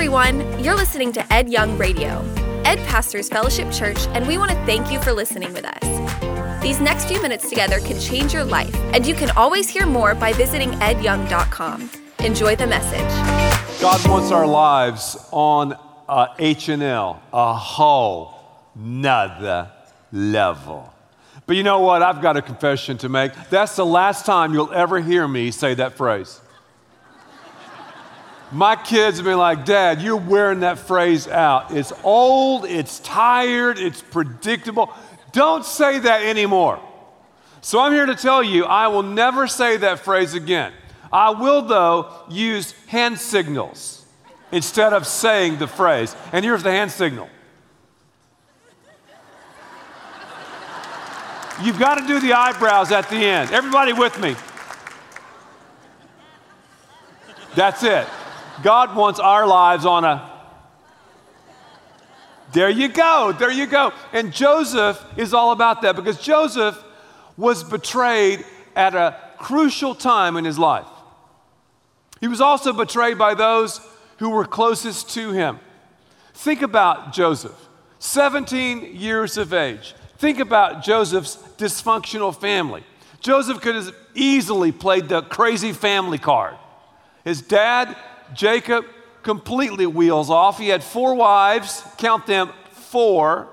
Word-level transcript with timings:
everyone. 0.00 0.64
You're 0.64 0.76
listening 0.76 1.12
to 1.12 1.30
Ed 1.30 1.50
Young 1.50 1.76
Radio. 1.76 2.24
Ed 2.64 2.78
pastors 2.88 3.28
Fellowship 3.28 3.70
Church, 3.70 3.98
and 4.14 4.26
we 4.26 4.38
want 4.38 4.50
to 4.50 4.56
thank 4.64 4.90
you 4.90 4.98
for 4.98 5.12
listening 5.12 5.52
with 5.52 5.66
us. 5.66 6.62
These 6.62 6.80
next 6.80 7.04
few 7.04 7.20
minutes 7.20 7.50
together 7.50 7.80
can 7.80 8.00
change 8.00 8.32
your 8.32 8.44
life, 8.44 8.74
and 8.94 9.06
you 9.06 9.12
can 9.12 9.28
always 9.32 9.68
hear 9.68 9.84
more 9.84 10.14
by 10.14 10.32
visiting 10.32 10.70
edyoung.com. 10.70 11.90
Enjoy 12.20 12.56
the 12.56 12.66
message. 12.66 13.78
God 13.78 14.08
wants 14.08 14.30
our 14.32 14.46
lives 14.46 15.18
on 15.32 15.76
uh, 16.08 16.28
H&L, 16.38 17.22
a 17.34 17.54
whole 17.54 18.34
nother 18.74 19.70
level. 20.12 20.94
But 21.44 21.56
you 21.56 21.62
know 21.62 21.80
what? 21.80 22.00
I've 22.00 22.22
got 22.22 22.38
a 22.38 22.42
confession 22.42 22.96
to 22.98 23.10
make. 23.10 23.32
That's 23.50 23.76
the 23.76 23.84
last 23.84 24.24
time 24.24 24.54
you'll 24.54 24.72
ever 24.72 24.98
hear 24.98 25.28
me 25.28 25.50
say 25.50 25.74
that 25.74 25.98
phrase. 25.98 26.40
My 28.52 28.74
kids 28.74 29.18
have 29.18 29.24
been 29.24 29.38
like, 29.38 29.64
Dad, 29.64 30.02
you're 30.02 30.16
wearing 30.16 30.60
that 30.60 30.78
phrase 30.78 31.28
out. 31.28 31.70
It's 31.70 31.92
old, 32.02 32.64
it's 32.64 32.98
tired, 33.00 33.78
it's 33.78 34.02
predictable. 34.02 34.92
Don't 35.32 35.64
say 35.64 36.00
that 36.00 36.22
anymore. 36.22 36.80
So 37.60 37.78
I'm 37.78 37.92
here 37.92 38.06
to 38.06 38.16
tell 38.16 38.42
you, 38.42 38.64
I 38.64 38.88
will 38.88 39.04
never 39.04 39.46
say 39.46 39.76
that 39.76 40.00
phrase 40.00 40.34
again. 40.34 40.72
I 41.12 41.30
will, 41.30 41.62
though, 41.62 42.12
use 42.28 42.72
hand 42.86 43.18
signals 43.18 44.04
instead 44.50 44.92
of 44.92 45.06
saying 45.06 45.58
the 45.58 45.68
phrase. 45.68 46.16
And 46.32 46.44
here's 46.44 46.64
the 46.64 46.70
hand 46.72 46.90
signal. 46.90 47.28
You've 51.62 51.78
got 51.78 51.96
to 51.96 52.06
do 52.06 52.18
the 52.18 52.32
eyebrows 52.32 52.90
at 52.90 53.08
the 53.10 53.16
end. 53.16 53.52
Everybody 53.52 53.92
with 53.92 54.18
me. 54.18 54.34
That's 57.54 57.82
it. 57.82 58.06
God 58.62 58.94
wants 58.94 59.18
our 59.20 59.46
lives 59.46 59.84
on 59.84 60.04
a. 60.04 60.30
There 62.52 62.70
you 62.70 62.88
go, 62.88 63.32
there 63.38 63.50
you 63.50 63.66
go. 63.66 63.92
And 64.12 64.32
Joseph 64.32 65.02
is 65.16 65.32
all 65.32 65.52
about 65.52 65.82
that 65.82 65.94
because 65.96 66.20
Joseph 66.20 66.82
was 67.36 67.62
betrayed 67.62 68.44
at 68.74 68.94
a 68.94 69.16
crucial 69.38 69.94
time 69.94 70.36
in 70.36 70.44
his 70.44 70.58
life. 70.58 70.86
He 72.20 72.28
was 72.28 72.40
also 72.40 72.72
betrayed 72.72 73.18
by 73.18 73.34
those 73.34 73.80
who 74.18 74.30
were 74.30 74.44
closest 74.44 75.10
to 75.10 75.32
him. 75.32 75.58
Think 76.34 76.62
about 76.62 77.12
Joseph, 77.12 77.68
17 77.98 78.96
years 78.96 79.38
of 79.38 79.54
age. 79.54 79.94
Think 80.18 80.38
about 80.38 80.82
Joseph's 80.82 81.36
dysfunctional 81.56 82.38
family. 82.38 82.84
Joseph 83.20 83.60
could 83.60 83.74
have 83.74 83.94
easily 84.14 84.72
played 84.72 85.08
the 85.08 85.22
crazy 85.22 85.72
family 85.72 86.18
card. 86.18 86.56
His 87.24 87.42
dad 87.42 87.96
Jacob 88.34 88.84
completely 89.22 89.86
wheels 89.86 90.30
off. 90.30 90.58
He 90.58 90.68
had 90.68 90.82
four 90.82 91.14
wives, 91.14 91.84
count 91.98 92.26
them, 92.26 92.50
four, 92.70 93.48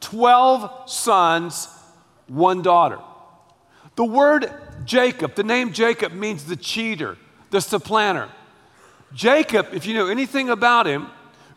12 0.00 0.90
sons, 0.90 1.68
one 2.26 2.62
daughter. 2.62 2.98
The 3.96 4.04
word 4.04 4.52
Jacob, 4.84 5.34
the 5.34 5.44
name 5.44 5.72
Jacob 5.72 6.12
means 6.12 6.44
the 6.44 6.56
cheater, 6.56 7.16
the 7.50 7.60
supplanter. 7.60 8.28
Jacob, 9.14 9.68
if 9.72 9.86
you 9.86 9.94
know 9.94 10.08
anything 10.08 10.48
about 10.48 10.86
him, 10.86 11.08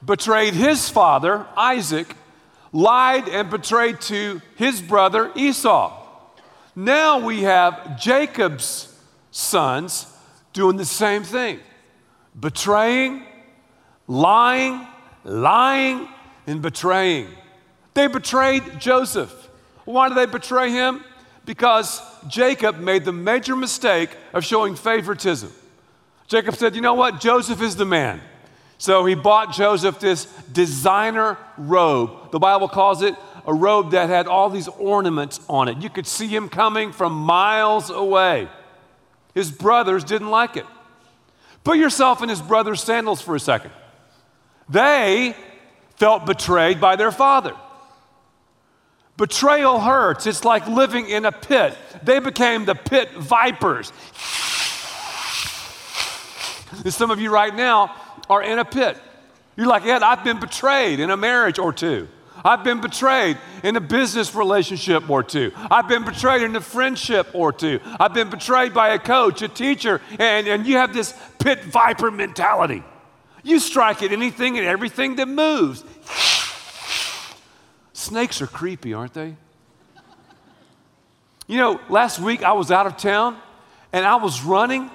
betrayed 0.05 0.53
his 0.53 0.89
father, 0.89 1.45
Isaac, 1.55 2.15
lied 2.71 3.29
and 3.29 3.49
betrayed 3.49 4.01
to 4.01 4.41
his 4.55 4.81
brother, 4.81 5.31
Esau. 5.35 6.01
Now 6.75 7.25
we 7.25 7.43
have 7.43 7.99
Jacob's 7.99 8.93
sons, 9.31 10.07
doing 10.55 10.77
the 10.77 10.85
same 10.85 11.23
thing 11.23 11.59
betraying, 12.39 13.23
lying, 14.07 14.87
lying, 15.23 16.07
and 16.47 16.61
betraying. 16.61 17.27
They 17.93 18.07
betrayed 18.07 18.79
Joseph. 18.79 19.49
Why 19.83 20.09
did 20.09 20.17
they 20.17 20.25
betray 20.25 20.71
him? 20.71 21.03
Because 21.45 22.01
Jacob 22.27 22.79
made 22.79 23.05
the 23.05 23.11
major 23.11 23.55
mistake 23.55 24.09
of 24.33 24.43
showing 24.43 24.75
favoritism. 24.75 25.51
Jacob 26.27 26.55
said, 26.55 26.73
You 26.73 26.81
know 26.81 26.95
what? 26.95 27.19
Joseph 27.19 27.61
is 27.61 27.75
the 27.75 27.85
man. 27.85 28.19
So 28.77 29.05
he 29.05 29.15
bought 29.15 29.53
Joseph 29.53 29.99
this 29.99 30.25
designer 30.51 31.37
robe. 31.57 32.31
The 32.31 32.39
Bible 32.39 32.67
calls 32.67 33.01
it 33.01 33.15
a 33.45 33.53
robe 33.53 33.91
that 33.91 34.09
had 34.09 34.27
all 34.27 34.49
these 34.49 34.67
ornaments 34.67 35.39
on 35.47 35.67
it. 35.67 35.77
You 35.81 35.89
could 35.89 36.07
see 36.07 36.27
him 36.27 36.49
coming 36.49 36.91
from 36.91 37.13
miles 37.13 37.89
away. 37.89 38.49
His 39.35 39.51
brothers 39.51 40.03
didn't 40.03 40.31
like 40.31 40.57
it. 40.57 40.65
Put 41.63 41.77
yourself 41.77 42.23
in 42.23 42.29
his 42.29 42.41
brother's 42.41 42.81
sandals 42.81 43.21
for 43.21 43.35
a 43.35 43.39
second. 43.39 43.71
They 44.69 45.35
felt 45.97 46.25
betrayed 46.25 46.81
by 46.81 46.95
their 46.95 47.11
father. 47.11 47.53
Betrayal 49.17 49.79
hurts. 49.79 50.25
It's 50.25 50.43
like 50.43 50.67
living 50.67 51.09
in 51.09 51.25
a 51.25 51.31
pit. 51.31 51.77
They 52.03 52.19
became 52.19 52.65
the 52.65 52.75
pit 52.75 53.11
vipers. 53.13 53.93
And 56.83 56.93
some 56.93 57.11
of 57.11 57.19
you 57.19 57.31
right 57.31 57.55
now 57.55 57.95
are 58.29 58.43
in 58.43 58.59
a 58.59 58.65
pit. 58.65 58.97
You're 59.55 59.67
like, 59.67 59.85
Ed, 59.85 60.03
I've 60.03 60.23
been 60.23 60.39
betrayed 60.39 60.99
in 60.99 61.11
a 61.11 61.17
marriage 61.17 61.59
or 61.59 61.71
two. 61.71 62.07
I've 62.43 62.63
been 62.63 62.81
betrayed 62.81 63.37
in 63.63 63.75
a 63.75 63.81
business 63.81 64.35
relationship 64.35 65.09
or 65.09 65.23
two. 65.23 65.51
I've 65.55 65.87
been 65.87 66.03
betrayed 66.03 66.41
in 66.41 66.55
a 66.55 66.61
friendship 66.61 67.29
or 67.33 67.53
two. 67.53 67.79
I've 67.99 68.13
been 68.13 68.29
betrayed 68.29 68.73
by 68.73 68.89
a 68.89 68.99
coach, 68.99 69.41
a 69.41 69.47
teacher, 69.47 70.01
and, 70.19 70.47
and 70.47 70.67
you 70.67 70.77
have 70.77 70.93
this 70.93 71.13
pit 71.39 71.63
viper 71.63 72.11
mentality. 72.11 72.83
You 73.43 73.59
strike 73.59 74.01
at 74.01 74.11
anything 74.11 74.57
and 74.57 74.65
everything 74.65 75.15
that 75.17 75.27
moves. 75.27 75.83
Snakes 77.93 78.41
are 78.41 78.47
creepy, 78.47 78.93
aren't 78.93 79.13
they? 79.13 79.35
You 81.47 81.57
know, 81.57 81.79
last 81.89 82.19
week 82.19 82.43
I 82.43 82.53
was 82.53 82.71
out 82.71 82.87
of 82.87 82.97
town 82.97 83.37
and 83.93 84.05
I 84.05 84.15
was 84.15 84.43
running. 84.43 84.89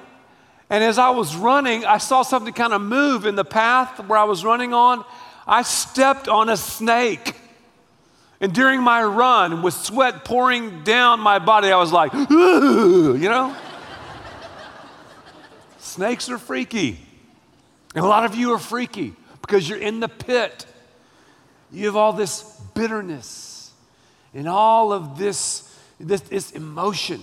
And 0.69 0.85
as 0.85 0.99
I 0.99 1.11
was 1.11 1.35
running, 1.35 1.85
I 1.85 1.99
saw 1.99 2.23
something 2.23 2.53
kind 2.53 2.73
of 2.73 2.83
move 2.83 3.27
in 3.27 3.35
the 3.35 3.45
path 3.45 4.05
where 4.07 4.19
I 4.19 4.25
was 4.25 4.45
running 4.45 4.75
on. 4.75 5.05
I 5.47 5.63
stepped 5.63 6.29
on 6.29 6.49
a 6.49 6.57
snake. 6.57 7.37
And 8.41 8.55
during 8.55 8.81
my 8.83 9.03
run, 9.03 9.63
with 9.63 9.75
sweat 9.75 10.25
pouring 10.25 10.83
down 10.83 11.21
my 11.21 11.39
body, 11.39 11.71
I 11.71 11.77
was 11.77 11.93
like, 11.93 12.13
you 12.15 13.19
know? 13.19 13.55
Snakes 15.79 16.31
are 16.31 16.39
freaky. 16.39 16.99
And 17.95 18.05
a 18.05 18.09
lot 18.09 18.25
of 18.25 18.35
you 18.35 18.53
are 18.53 18.59
freaky 18.59 19.15
because 19.43 19.69
you're 19.69 19.79
in 19.79 20.01
the 20.01 20.09
pit. 20.09 20.65
You 21.73 21.87
have 21.87 21.97
all 21.97 22.13
this 22.13 22.43
bitterness 22.75 23.73
and 24.33 24.49
all 24.49 24.93
of 24.93 25.19
this, 25.19 25.77
this, 25.99 26.21
this 26.23 26.53
emotion, 26.53 27.21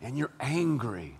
and 0.00 0.16
you're 0.16 0.30
angry. 0.40 1.16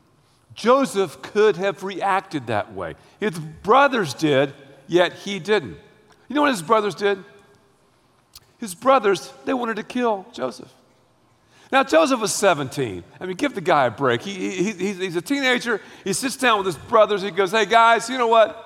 Joseph 0.54 1.20
could 1.22 1.56
have 1.56 1.82
reacted 1.82 2.46
that 2.46 2.72
way. 2.72 2.94
His 3.20 3.38
brothers 3.38 4.14
did, 4.14 4.54
yet 4.86 5.12
he 5.12 5.38
didn't. 5.38 5.76
You 6.28 6.34
know 6.34 6.42
what 6.42 6.50
his 6.50 6.62
brothers 6.62 6.94
did? 6.94 7.24
His 8.58 8.74
brothers, 8.74 9.32
they 9.44 9.54
wanted 9.54 9.76
to 9.76 9.82
kill 9.82 10.26
Joseph. 10.32 10.72
Now, 11.70 11.84
Joseph 11.84 12.20
was 12.20 12.34
17. 12.34 13.04
I 13.20 13.26
mean, 13.26 13.36
give 13.36 13.54
the 13.54 13.60
guy 13.60 13.86
a 13.86 13.90
break. 13.90 14.22
He, 14.22 14.72
he, 14.72 14.92
he's 14.92 15.16
a 15.16 15.22
teenager. 15.22 15.80
He 16.02 16.12
sits 16.12 16.36
down 16.36 16.58
with 16.58 16.66
his 16.66 16.76
brothers. 16.76 17.22
He 17.22 17.30
goes, 17.30 17.52
Hey, 17.52 17.66
guys, 17.66 18.08
you 18.08 18.16
know 18.16 18.26
what? 18.26 18.64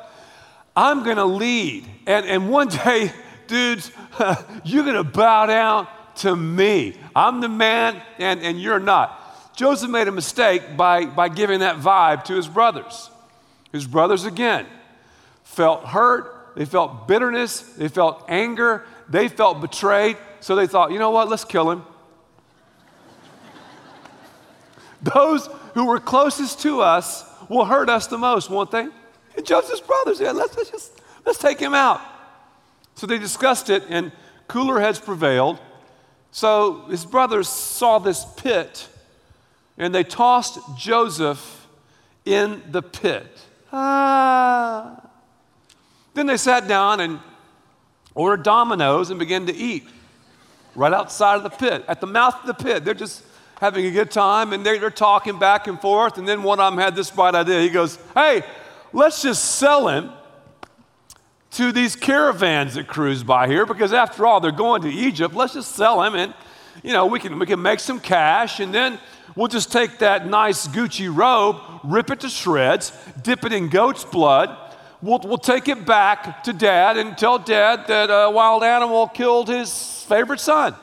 I'm 0.76 1.02
going 1.02 1.16
to 1.16 1.24
lead. 1.24 1.86
And, 2.06 2.24
and 2.26 2.48
one 2.48 2.68
day, 2.68 3.12
dudes, 3.48 3.90
you're 4.64 4.84
going 4.84 4.96
to 4.96 5.04
bow 5.04 5.46
down 5.46 5.88
to 6.16 6.34
me. 6.34 6.94
I'm 7.14 7.40
the 7.40 7.48
man, 7.48 8.00
and, 8.18 8.40
and 8.40 8.60
you're 8.60 8.78
not. 8.78 9.18
Joseph 9.56 9.90
made 9.90 10.08
a 10.08 10.12
mistake 10.12 10.76
by, 10.76 11.04
by 11.04 11.28
giving 11.28 11.60
that 11.60 11.76
vibe 11.76 12.24
to 12.24 12.34
his 12.34 12.48
brothers. 12.48 13.10
His 13.72 13.86
brothers, 13.86 14.24
again, 14.24 14.66
felt 15.44 15.84
hurt. 15.84 16.41
They 16.54 16.64
felt 16.64 17.08
bitterness. 17.08 17.60
They 17.60 17.88
felt 17.88 18.24
anger. 18.28 18.84
They 19.08 19.28
felt 19.28 19.60
betrayed, 19.60 20.16
so 20.40 20.56
they 20.56 20.66
thought, 20.66 20.90
you 20.92 20.98
know 20.98 21.10
what, 21.10 21.28
let's 21.28 21.44
kill 21.44 21.70
him. 21.70 21.84
Those 25.02 25.48
who 25.74 25.86
were 25.86 26.00
closest 26.00 26.60
to 26.62 26.80
us 26.80 27.24
will 27.48 27.64
hurt 27.64 27.90
us 27.90 28.06
the 28.06 28.18
most, 28.18 28.48
won't 28.48 28.70
they? 28.70 28.88
And 29.36 29.44
Joseph's 29.46 29.80
brothers, 29.80 30.20
yeah, 30.20 30.32
let's, 30.32 30.56
let's 30.56 30.70
just 30.70 31.00
let's 31.26 31.38
take 31.38 31.58
him 31.58 31.74
out. 31.74 32.00
So 32.94 33.06
they 33.06 33.18
discussed 33.18 33.70
it, 33.70 33.84
and 33.88 34.12
cooler 34.48 34.80
heads 34.80 34.98
prevailed. 34.98 35.58
So 36.30 36.86
his 36.88 37.04
brothers 37.04 37.48
saw 37.48 37.98
this 37.98 38.24
pit, 38.36 38.88
and 39.76 39.94
they 39.94 40.04
tossed 40.04 40.58
Joseph 40.78 41.66
in 42.24 42.62
the 42.70 42.82
pit. 42.82 43.26
Ah. 43.72 45.11
Then 46.14 46.26
they 46.26 46.36
sat 46.36 46.68
down 46.68 47.00
and 47.00 47.20
ordered 48.14 48.42
Domino's 48.42 49.10
and 49.10 49.18
began 49.18 49.46
to 49.46 49.54
eat 49.54 49.86
right 50.74 50.92
outside 50.92 51.36
of 51.36 51.42
the 51.42 51.50
pit, 51.50 51.84
at 51.88 52.00
the 52.00 52.06
mouth 52.06 52.34
of 52.40 52.46
the 52.46 52.54
pit. 52.54 52.84
They're 52.84 52.94
just 52.94 53.24
having 53.60 53.86
a 53.86 53.90
good 53.90 54.10
time 54.10 54.52
and 54.52 54.66
they're, 54.66 54.90
talking 54.90 55.38
back 55.38 55.68
and 55.68 55.80
forth. 55.80 56.18
And 56.18 56.26
then 56.26 56.42
one 56.42 56.60
of 56.60 56.72
them 56.72 56.82
had 56.82 56.96
this 56.96 57.10
bright 57.10 57.34
idea. 57.34 57.60
He 57.60 57.70
goes, 57.70 57.98
Hey, 58.14 58.42
let's 58.92 59.22
just 59.22 59.56
sell 59.56 59.88
him 59.88 60.10
to 61.52 61.70
these 61.70 61.94
caravans 61.94 62.74
that 62.74 62.88
cruise 62.88 63.22
by 63.22 63.46
here 63.46 63.64
because 63.64 63.92
after 63.92 64.26
all, 64.26 64.40
they're 64.40 64.50
going 64.50 64.82
to 64.82 64.90
Egypt. 64.90 65.34
Let's 65.34 65.54
just 65.54 65.76
sell 65.76 66.00
them 66.02 66.14
and, 66.14 66.34
you 66.82 66.92
know, 66.92 67.06
we 67.06 67.20
can, 67.20 67.38
we 67.38 67.46
can 67.46 67.60
make 67.60 67.78
some 67.78 68.00
cash 68.00 68.58
and 68.58 68.74
then 68.74 68.98
we'll 69.36 69.48
just 69.48 69.70
take 69.70 69.98
that 69.98 70.26
nice 70.26 70.66
Gucci 70.66 71.14
robe, 71.14 71.56
rip 71.84 72.10
it 72.10 72.20
to 72.20 72.28
shreds, 72.28 72.92
dip 73.22 73.44
it 73.44 73.52
in 73.52 73.68
goat's 73.68 74.04
blood. 74.04 74.56
We'll, 75.02 75.18
we'll 75.24 75.38
take 75.38 75.66
it 75.66 75.84
back 75.84 76.44
to 76.44 76.52
dad 76.52 76.96
and 76.96 77.18
tell 77.18 77.40
dad 77.40 77.88
that 77.88 78.06
a 78.06 78.30
wild 78.30 78.62
animal 78.62 79.08
killed 79.08 79.48
his 79.48 80.04
favorite 80.04 80.38
son. 80.38 80.76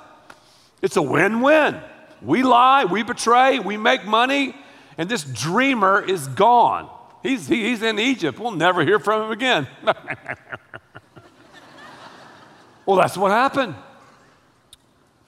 It's 0.81 0.97
a 0.97 1.01
win 1.01 1.39
win. 1.39 1.79
We 2.21 2.43
lie, 2.43 2.83
we 2.83 3.03
betray, 3.03 3.59
we 3.59 3.77
make 3.77 4.05
money, 4.05 4.53
and 4.97 5.07
this 5.07 5.23
dreamer 5.23 6.01
is 6.01 6.27
gone. 6.27 6.89
He's, 7.23 7.47
he's 7.47 7.81
in 7.81 7.97
Egypt. 7.97 8.39
We'll 8.39 8.51
never 8.51 8.83
hear 8.83 8.99
from 8.99 9.23
him 9.23 9.31
again. 9.31 9.67
well, 12.85 12.97
that's 12.97 13.15
what 13.15 13.31
happened. 13.31 13.75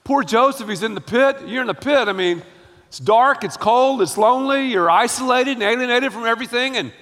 Poor 0.04 0.22
Joseph, 0.22 0.68
he's 0.68 0.82
in 0.82 0.94
the 0.94 1.00
pit. 1.00 1.38
You're 1.46 1.62
in 1.62 1.66
the 1.66 1.74
pit. 1.74 2.08
I 2.08 2.12
mean, 2.12 2.42
it's 2.88 2.98
dark, 2.98 3.42
it's 3.42 3.56
cold, 3.56 4.02
it's 4.02 4.18
lonely, 4.18 4.66
you're 4.66 4.90
isolated 4.90 5.52
and 5.52 5.62
alienated 5.62 6.12
from 6.12 6.26
everything. 6.26 6.76
And 6.76 6.92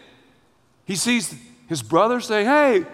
he 0.85 0.95
sees 0.95 1.35
his 1.71 1.85
brothers 1.85 2.27
say, 2.27 2.45
Hey, 2.45 2.85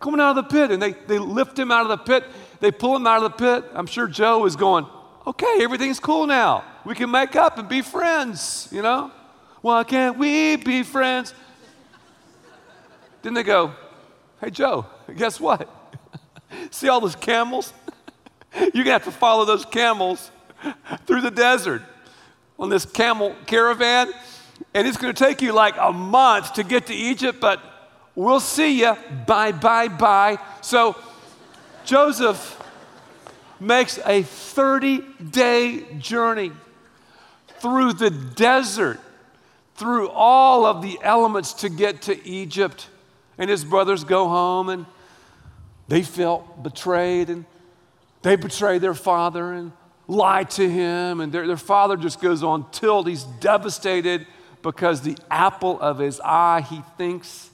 coming 0.00 0.18
out 0.18 0.36
of 0.36 0.48
the 0.48 0.54
pit. 0.54 0.70
And 0.70 0.82
they, 0.82 0.92
they 0.92 1.18
lift 1.18 1.56
him 1.58 1.70
out 1.70 1.82
of 1.82 1.88
the 1.88 1.98
pit, 1.98 2.24
they 2.58 2.72
pull 2.72 2.96
him 2.96 3.06
out 3.06 3.22
of 3.22 3.30
the 3.30 3.36
pit. 3.36 3.70
I'm 3.74 3.86
sure 3.86 4.08
Joe 4.08 4.46
is 4.46 4.56
going, 4.56 4.86
Okay, 5.26 5.58
everything's 5.60 6.00
cool 6.00 6.26
now. 6.26 6.64
We 6.84 6.94
can 6.94 7.10
make 7.10 7.36
up 7.36 7.58
and 7.58 7.68
be 7.68 7.82
friends, 7.82 8.68
you 8.72 8.82
know? 8.82 9.12
Why 9.60 9.84
can't 9.84 10.18
we 10.18 10.56
be 10.56 10.82
friends? 10.82 11.34
Then 13.20 13.34
they 13.34 13.42
go, 13.42 13.74
Hey, 14.40 14.50
Joe, 14.50 14.86
guess 15.14 15.38
what? 15.38 15.68
See 16.70 16.88
all 16.88 17.02
those 17.02 17.16
camels? 17.16 17.74
You're 18.58 18.70
going 18.70 18.86
to 18.86 18.92
have 18.92 19.04
to 19.04 19.12
follow 19.12 19.44
those 19.44 19.66
camels 19.66 20.30
through 21.06 21.20
the 21.20 21.30
desert 21.30 21.82
on 22.58 22.70
this 22.70 22.86
camel 22.86 23.36
caravan. 23.44 24.10
And 24.72 24.86
it's 24.86 24.96
going 24.96 25.12
to 25.12 25.24
take 25.24 25.42
you 25.42 25.52
like 25.52 25.74
a 25.78 25.92
month 25.92 26.54
to 26.54 26.62
get 26.62 26.86
to 26.86 26.94
Egypt, 26.94 27.38
but 27.38 27.60
we'll 28.14 28.40
see 28.40 28.80
you. 28.80 28.96
Bye, 29.26 29.52
bye, 29.52 29.88
bye. 29.88 30.38
So 30.60 30.96
Joseph 31.84 32.60
makes 33.60 33.98
a 34.04 34.22
30 34.22 35.04
day 35.30 35.84
journey 35.98 36.52
through 37.60 37.94
the 37.94 38.10
desert 38.10 39.00
through 39.76 40.08
all 40.10 40.66
of 40.66 40.82
the 40.82 40.98
elements 41.02 41.52
to 41.54 41.68
get 41.68 42.02
to 42.02 42.26
Egypt. 42.26 42.88
And 43.38 43.50
his 43.50 43.64
brothers 43.64 44.04
go 44.04 44.28
home 44.28 44.68
and 44.68 44.86
they 45.88 46.02
felt 46.02 46.62
betrayed 46.62 47.30
and 47.30 47.44
they 48.22 48.36
betray 48.36 48.78
their 48.78 48.94
father 48.94 49.52
and 49.52 49.72
lie 50.06 50.44
to 50.44 50.68
him. 50.68 51.20
And 51.20 51.32
their, 51.32 51.46
their 51.46 51.56
father 51.56 51.96
just 51.96 52.20
goes 52.20 52.42
on 52.42 52.70
tilled. 52.70 53.08
He's 53.08 53.24
devastated 53.24 54.26
because 54.62 55.02
the 55.02 55.18
apple 55.30 55.80
of 55.80 55.98
his 55.98 56.20
eye, 56.20 56.60
he 56.62 56.82
thinks, 56.96 57.50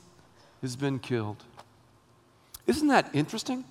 has 0.62 0.76
been 0.76 0.98
killed. 0.98 1.42
Isn't 2.66 2.88
that 2.88 3.10
interesting? 3.12 3.64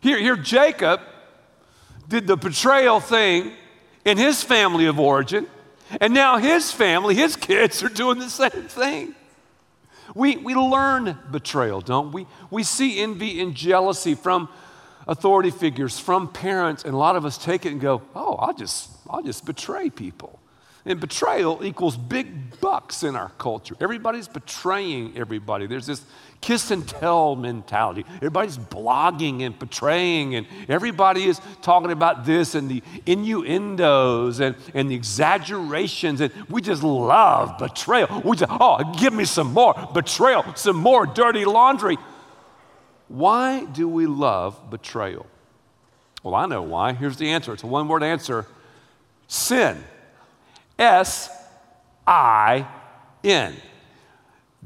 Here, 0.00 0.18
here 0.18 0.36
Jacob 0.36 1.00
did 2.08 2.26
the 2.26 2.36
betrayal 2.36 3.00
thing 3.00 3.52
in 4.04 4.18
his 4.18 4.42
family 4.42 4.86
of 4.86 4.98
origin. 4.98 5.46
And 6.00 6.14
now 6.14 6.38
his 6.38 6.72
family, 6.72 7.14
his 7.14 7.36
kids, 7.36 7.82
are 7.82 7.88
doing 7.88 8.18
the 8.18 8.30
same 8.30 8.68
thing. 8.68 9.14
We, 10.14 10.36
we 10.36 10.54
learn 10.54 11.18
betrayal, 11.30 11.80
don't 11.80 12.12
we? 12.12 12.26
We 12.50 12.64
see 12.64 13.00
envy 13.00 13.40
and 13.40 13.54
jealousy 13.54 14.14
from 14.14 14.48
authority 15.06 15.50
figures, 15.50 15.98
from 15.98 16.28
parents, 16.28 16.84
and 16.84 16.94
a 16.94 16.96
lot 16.96 17.16
of 17.16 17.24
us 17.24 17.38
take 17.38 17.64
it 17.64 17.72
and 17.72 17.80
go, 17.80 18.02
oh, 18.14 18.34
I'll 18.34 18.54
just, 18.54 18.90
I'll 19.08 19.22
just 19.22 19.44
betray 19.44 19.90
people. 19.90 20.39
And 20.86 20.98
betrayal 20.98 21.62
equals 21.62 21.96
big 21.96 22.58
bucks 22.60 23.02
in 23.02 23.14
our 23.14 23.30
culture. 23.38 23.76
Everybody's 23.80 24.28
betraying 24.28 25.16
everybody. 25.16 25.66
There's 25.66 25.86
this 25.86 26.02
kiss 26.40 26.70
and 26.70 26.86
tell 26.88 27.36
mentality. 27.36 28.06
Everybody's 28.16 28.56
blogging 28.56 29.42
and 29.42 29.58
betraying, 29.58 30.34
and 30.34 30.46
everybody 30.68 31.24
is 31.24 31.40
talking 31.60 31.90
about 31.90 32.24
this 32.24 32.54
and 32.54 32.68
the 32.68 32.82
innuendos 33.04 34.40
and, 34.40 34.56
and 34.72 34.90
the 34.90 34.94
exaggerations. 34.94 36.20
And 36.20 36.32
we 36.48 36.62
just 36.62 36.82
love 36.82 37.58
betrayal. 37.58 38.22
We 38.24 38.36
just, 38.36 38.50
oh, 38.50 38.94
give 38.98 39.12
me 39.12 39.26
some 39.26 39.52
more 39.52 39.74
betrayal, 39.92 40.44
some 40.54 40.76
more 40.76 41.04
dirty 41.06 41.44
laundry. 41.44 41.98
Why 43.08 43.64
do 43.64 43.88
we 43.88 44.06
love 44.06 44.70
betrayal? 44.70 45.26
Well, 46.22 46.34
I 46.34 46.46
know 46.46 46.62
why. 46.62 46.92
Here's 46.92 47.16
the 47.16 47.28
answer 47.30 47.52
it's 47.52 47.62
a 47.62 47.66
one 47.66 47.88
word 47.88 48.02
answer 48.02 48.46
sin. 49.26 49.82
S 50.80 51.30
I 52.06 52.66
N. 53.22 53.54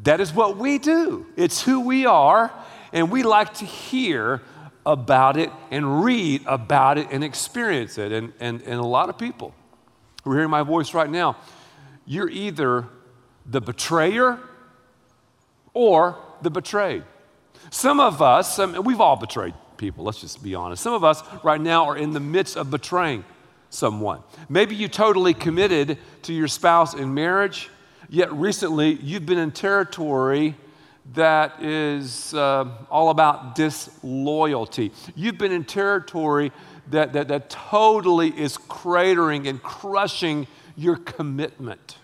That 0.04 0.20
is 0.20 0.32
what 0.32 0.56
we 0.56 0.78
do. 0.78 1.26
It's 1.36 1.62
who 1.62 1.80
we 1.80 2.06
are, 2.06 2.52
and 2.92 3.10
we 3.10 3.22
like 3.22 3.54
to 3.54 3.64
hear 3.64 4.40
about 4.86 5.36
it 5.36 5.50
and 5.70 6.04
read 6.04 6.42
about 6.46 6.98
it 6.98 7.08
and 7.10 7.24
experience 7.24 7.98
it. 7.98 8.12
And, 8.12 8.32
and, 8.38 8.62
and 8.62 8.80
a 8.80 8.86
lot 8.86 9.08
of 9.08 9.18
people 9.18 9.54
who 10.22 10.30
are 10.30 10.34
hearing 10.34 10.50
my 10.50 10.62
voice 10.62 10.94
right 10.94 11.10
now, 11.10 11.36
you're 12.06 12.28
either 12.28 12.86
the 13.46 13.60
betrayer 13.60 14.38
or 15.72 16.18
the 16.42 16.50
betrayed. 16.50 17.02
Some 17.70 17.98
of 17.98 18.20
us, 18.20 18.58
we've 18.58 19.00
all 19.00 19.16
betrayed 19.16 19.54
people, 19.76 20.04
let's 20.04 20.20
just 20.20 20.42
be 20.42 20.54
honest. 20.54 20.82
Some 20.82 20.92
of 20.92 21.02
us 21.02 21.22
right 21.42 21.60
now 21.60 21.86
are 21.86 21.96
in 21.96 22.12
the 22.12 22.20
midst 22.20 22.56
of 22.56 22.70
betraying 22.70 23.24
someone. 23.74 24.22
Maybe 24.48 24.74
you 24.74 24.88
totally 24.88 25.34
committed 25.34 25.98
to 26.22 26.32
your 26.32 26.48
spouse 26.48 26.94
in 26.94 27.12
marriage 27.12 27.70
Yet 28.08 28.32
recently, 28.32 28.92
you've 29.02 29.26
been 29.26 29.38
in 29.38 29.50
territory 29.50 30.54
that 31.14 31.62
is 31.62 32.32
uh, 32.34 32.68
all 32.90 33.10
about 33.10 33.54
disloyalty. 33.54 34.92
You've 35.14 35.38
been 35.38 35.52
in 35.52 35.64
territory 35.64 36.52
that, 36.90 37.12
that, 37.14 37.28
that 37.28 37.50
totally 37.50 38.28
is 38.28 38.56
cratering 38.56 39.48
and 39.48 39.62
crushing 39.62 40.46
your 40.76 40.96
commitment. 40.96 41.98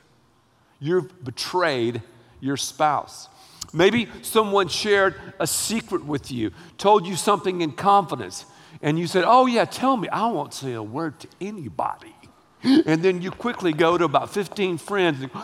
You've 0.80 1.24
betrayed 1.24 2.02
your 2.40 2.56
spouse. 2.56 3.28
Maybe 3.72 4.08
someone 4.22 4.68
shared 4.68 5.14
a 5.38 5.46
secret 5.46 6.04
with 6.04 6.32
you, 6.32 6.50
told 6.76 7.06
you 7.06 7.14
something 7.14 7.60
in 7.60 7.72
confidence, 7.72 8.46
and 8.82 8.98
you 8.98 9.06
said, 9.06 9.24
Oh, 9.26 9.46
yeah, 9.46 9.64
tell 9.64 9.96
me. 9.96 10.08
I 10.08 10.26
won't 10.28 10.54
say 10.54 10.72
a 10.72 10.82
word 10.82 11.20
to 11.20 11.28
anybody. 11.40 12.14
And 12.62 13.02
then 13.02 13.22
you 13.22 13.30
quickly 13.30 13.72
go 13.72 13.96
to 13.96 14.04
about 14.04 14.30
15 14.30 14.76
friends 14.78 15.22
and 15.22 15.32
go, 15.32 15.42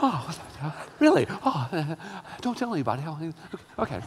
oh, 0.00 0.36
really? 1.00 1.26
Oh, 1.44 1.96
don't 2.40 2.56
tell 2.56 2.72
anybody. 2.72 3.02
Oh, 3.06 3.32
okay. 3.80 4.00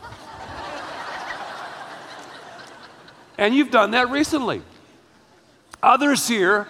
and 3.37 3.53
you've 3.53 3.71
done 3.71 3.91
that 3.91 4.09
recently. 4.09 4.61
Others 5.83 6.27
here 6.27 6.67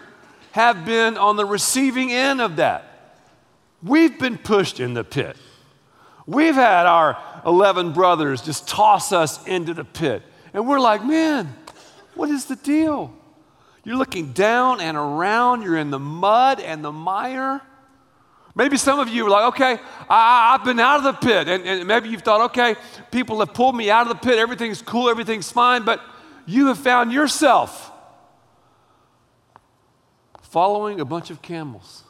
have 0.52 0.86
been 0.86 1.18
on 1.18 1.36
the 1.36 1.46
receiving 1.46 2.12
end 2.12 2.42
of 2.42 2.56
that. 2.56 2.86
We've 3.84 4.18
been 4.20 4.38
pushed 4.38 4.80
in 4.80 4.94
the 4.94 5.04
pit. 5.04 5.38
We've 6.30 6.54
had 6.54 6.86
our 6.86 7.18
11 7.44 7.94
brothers 7.94 8.44
just 8.44 8.68
toss 8.68 9.12
us 9.12 9.44
into 9.48 9.74
the 9.74 9.84
pit. 9.84 10.22
And 10.54 10.68
we're 10.68 10.80
like, 10.80 11.04
man, 11.04 11.52
what 12.14 12.30
is 12.30 12.46
the 12.46 12.56
deal? 12.56 13.12
You're 13.84 13.96
looking 13.96 14.32
down 14.34 14.80
and 14.80 14.96
around, 14.96 15.64
you're 15.64 15.78
in 15.78 15.90
the 15.90 15.98
mud 15.98 16.60
and 16.60 16.86
the 16.86 16.92
mire. 16.92 17.62
Maybe 18.54 18.78
some 18.78 19.00
of 19.00 19.10
you 19.10 19.26
are 19.26 19.30
like, 19.32 19.56
okay, 19.56 19.80
I, 20.08 20.52
have 20.52 20.64
been 20.64 20.80
out 20.80 20.98
of 20.98 21.04
the 21.04 21.14
pit. 21.14 21.48
And, 21.48 21.64
and 21.66 21.88
maybe 21.88 22.10
you've 22.10 22.22
thought, 22.22 22.52
okay, 22.52 22.76
people 23.10 23.40
have 23.40 23.56
pulled 23.56 23.76
me 23.76 23.90
out 23.90 24.04
of 24.04 24.10
the 24.10 24.24
pit, 24.24 24.38
everything's 24.38 24.84
cool, 24.84 25.10
everything's 25.10 25.52
fine, 25.52 25.84
but 25.84 26.00
you 26.46 26.68
have 26.68 26.78
found 26.78 27.12
yourself 27.12 27.92
following 30.44 31.00
a 31.00 31.06
bunch 31.06 31.32
of 31.32 31.42
camels. 31.42 32.04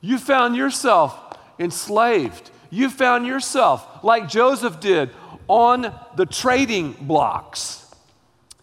You 0.00 0.18
found 0.18 0.54
yourself 0.54 1.18
enslaved. 1.58 2.52
You 2.70 2.90
found 2.90 3.26
yourself, 3.26 4.04
like 4.04 4.28
Joseph 4.28 4.80
did, 4.80 5.10
on 5.48 5.94
the 6.16 6.26
trading 6.26 6.92
blocks. 6.92 7.82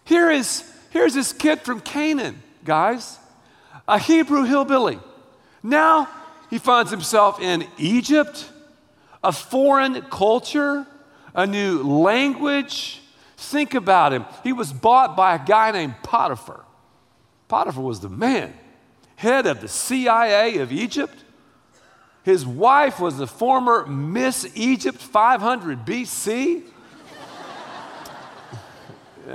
Here 0.05 0.29
is 0.29 0.69
Here's 0.93 1.15
this 1.15 1.33
kid 1.33 1.61
from 1.61 1.79
Canaan, 1.81 2.43
guys, 2.63 3.17
a 3.87 3.97
Hebrew 3.97 4.43
hillbilly. 4.43 4.99
Now 5.63 6.07
he 6.51 6.59
finds 6.59 6.91
himself 6.91 7.41
in 7.41 7.65
Egypt, 7.79 8.47
a 9.23 9.31
foreign 9.31 10.03
culture, 10.03 10.85
a 11.33 11.47
new 11.47 11.81
language. 11.81 13.01
Think 13.37 13.73
about 13.73 14.13
him. 14.13 14.25
He 14.43 14.53
was 14.53 14.71
bought 14.71 15.17
by 15.17 15.33
a 15.33 15.43
guy 15.43 15.71
named 15.71 15.95
Potiphar. 16.03 16.63
Potiphar 17.47 17.83
was 17.83 18.01
the 18.01 18.09
man, 18.09 18.53
head 19.15 19.47
of 19.47 19.61
the 19.61 19.67
CIA 19.67 20.59
of 20.59 20.71
Egypt. 20.71 21.22
His 22.23 22.45
wife 22.45 22.99
was 22.99 23.17
the 23.17 23.27
former 23.27 23.85
Miss 23.85 24.49
Egypt 24.55 24.97
500 24.97 25.85
BC. 25.85 26.63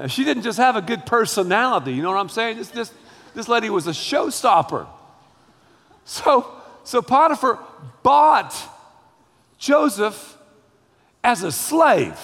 she 0.09 0.25
didn't 0.25 0.43
just 0.43 0.59
have 0.59 0.75
a 0.77 0.83
good 0.83 1.05
personality, 1.05 1.93
you 1.93 2.03
know 2.03 2.11
what 2.11 2.19
I'm 2.19 2.29
saying? 2.31 2.57
This, 2.57 2.69
this, 2.71 2.93
this 3.35 3.49
lady 3.49 3.69
was 3.69 3.87
a 3.87 3.93
showstopper. 3.93 4.87
So, 6.05 6.51
so 6.85 7.03
Potiphar 7.03 7.59
bought 8.03 8.57
Joseph 9.59 10.39
as 11.23 11.43
a 11.43 11.53
slave. 11.53 12.19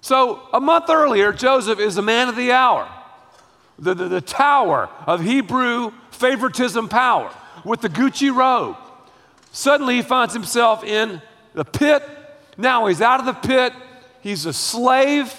So 0.00 0.40
a 0.52 0.60
month 0.60 0.88
earlier, 0.88 1.32
Joseph 1.32 1.80
is 1.80 1.96
the 1.96 2.02
man 2.02 2.28
of 2.28 2.36
the 2.36 2.52
hour, 2.52 2.88
the, 3.80 3.94
the, 3.94 4.06
the 4.06 4.20
tower 4.20 4.88
of 5.08 5.20
Hebrew 5.20 5.92
favoritism 6.12 6.88
power 6.88 7.34
with 7.64 7.80
the 7.80 7.88
Gucci 7.88 8.32
robe. 8.32 8.76
Suddenly 9.56 9.96
he 9.96 10.02
finds 10.02 10.34
himself 10.34 10.84
in 10.84 11.22
the 11.54 11.64
pit. 11.64 12.06
Now 12.58 12.88
he's 12.88 13.00
out 13.00 13.20
of 13.20 13.26
the 13.26 13.32
pit. 13.32 13.72
He's 14.20 14.44
a 14.44 14.52
slave. 14.52 15.34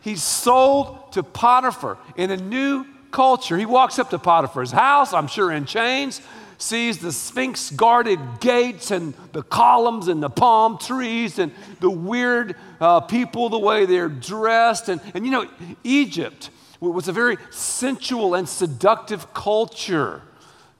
He's 0.00 0.22
sold 0.22 1.12
to 1.12 1.22
Potiphar 1.22 1.98
in 2.16 2.30
a 2.30 2.38
new 2.38 2.86
culture. 3.10 3.58
He 3.58 3.66
walks 3.66 3.98
up 3.98 4.08
to 4.08 4.18
Potiphar's 4.18 4.70
house, 4.70 5.12
I'm 5.12 5.26
sure 5.26 5.52
in 5.52 5.66
chains, 5.66 6.22
sees 6.56 6.96
the 6.96 7.12
sphinx 7.12 7.70
guarded 7.70 8.18
gates 8.40 8.90
and 8.90 9.12
the 9.32 9.42
columns 9.42 10.08
and 10.08 10.22
the 10.22 10.30
palm 10.30 10.78
trees 10.78 11.38
and 11.38 11.52
the 11.80 11.90
weird 11.90 12.56
uh, 12.80 13.00
people, 13.00 13.50
the 13.50 13.58
way 13.58 13.84
they're 13.84 14.08
dressed. 14.08 14.88
And, 14.88 14.98
and 15.12 15.26
you 15.26 15.30
know, 15.30 15.46
Egypt 15.84 16.48
was 16.80 17.06
a 17.06 17.12
very 17.12 17.36
sensual 17.50 18.34
and 18.34 18.48
seductive 18.48 19.34
culture. 19.34 20.22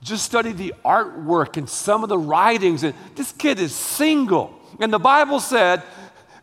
Just 0.03 0.25
study 0.25 0.53
the 0.53 0.75
artwork 0.85 1.57
and 1.57 1.69
some 1.69 2.03
of 2.03 2.09
the 2.09 2.19
writings. 2.19 2.85
And 2.85 2.95
this 3.17 3.33
kid 3.33 3.59
is 3.59 3.75
single. 3.75 4.55
And 4.79 4.93
the 4.93 4.99
Bible 4.99 5.41
said 5.41 5.83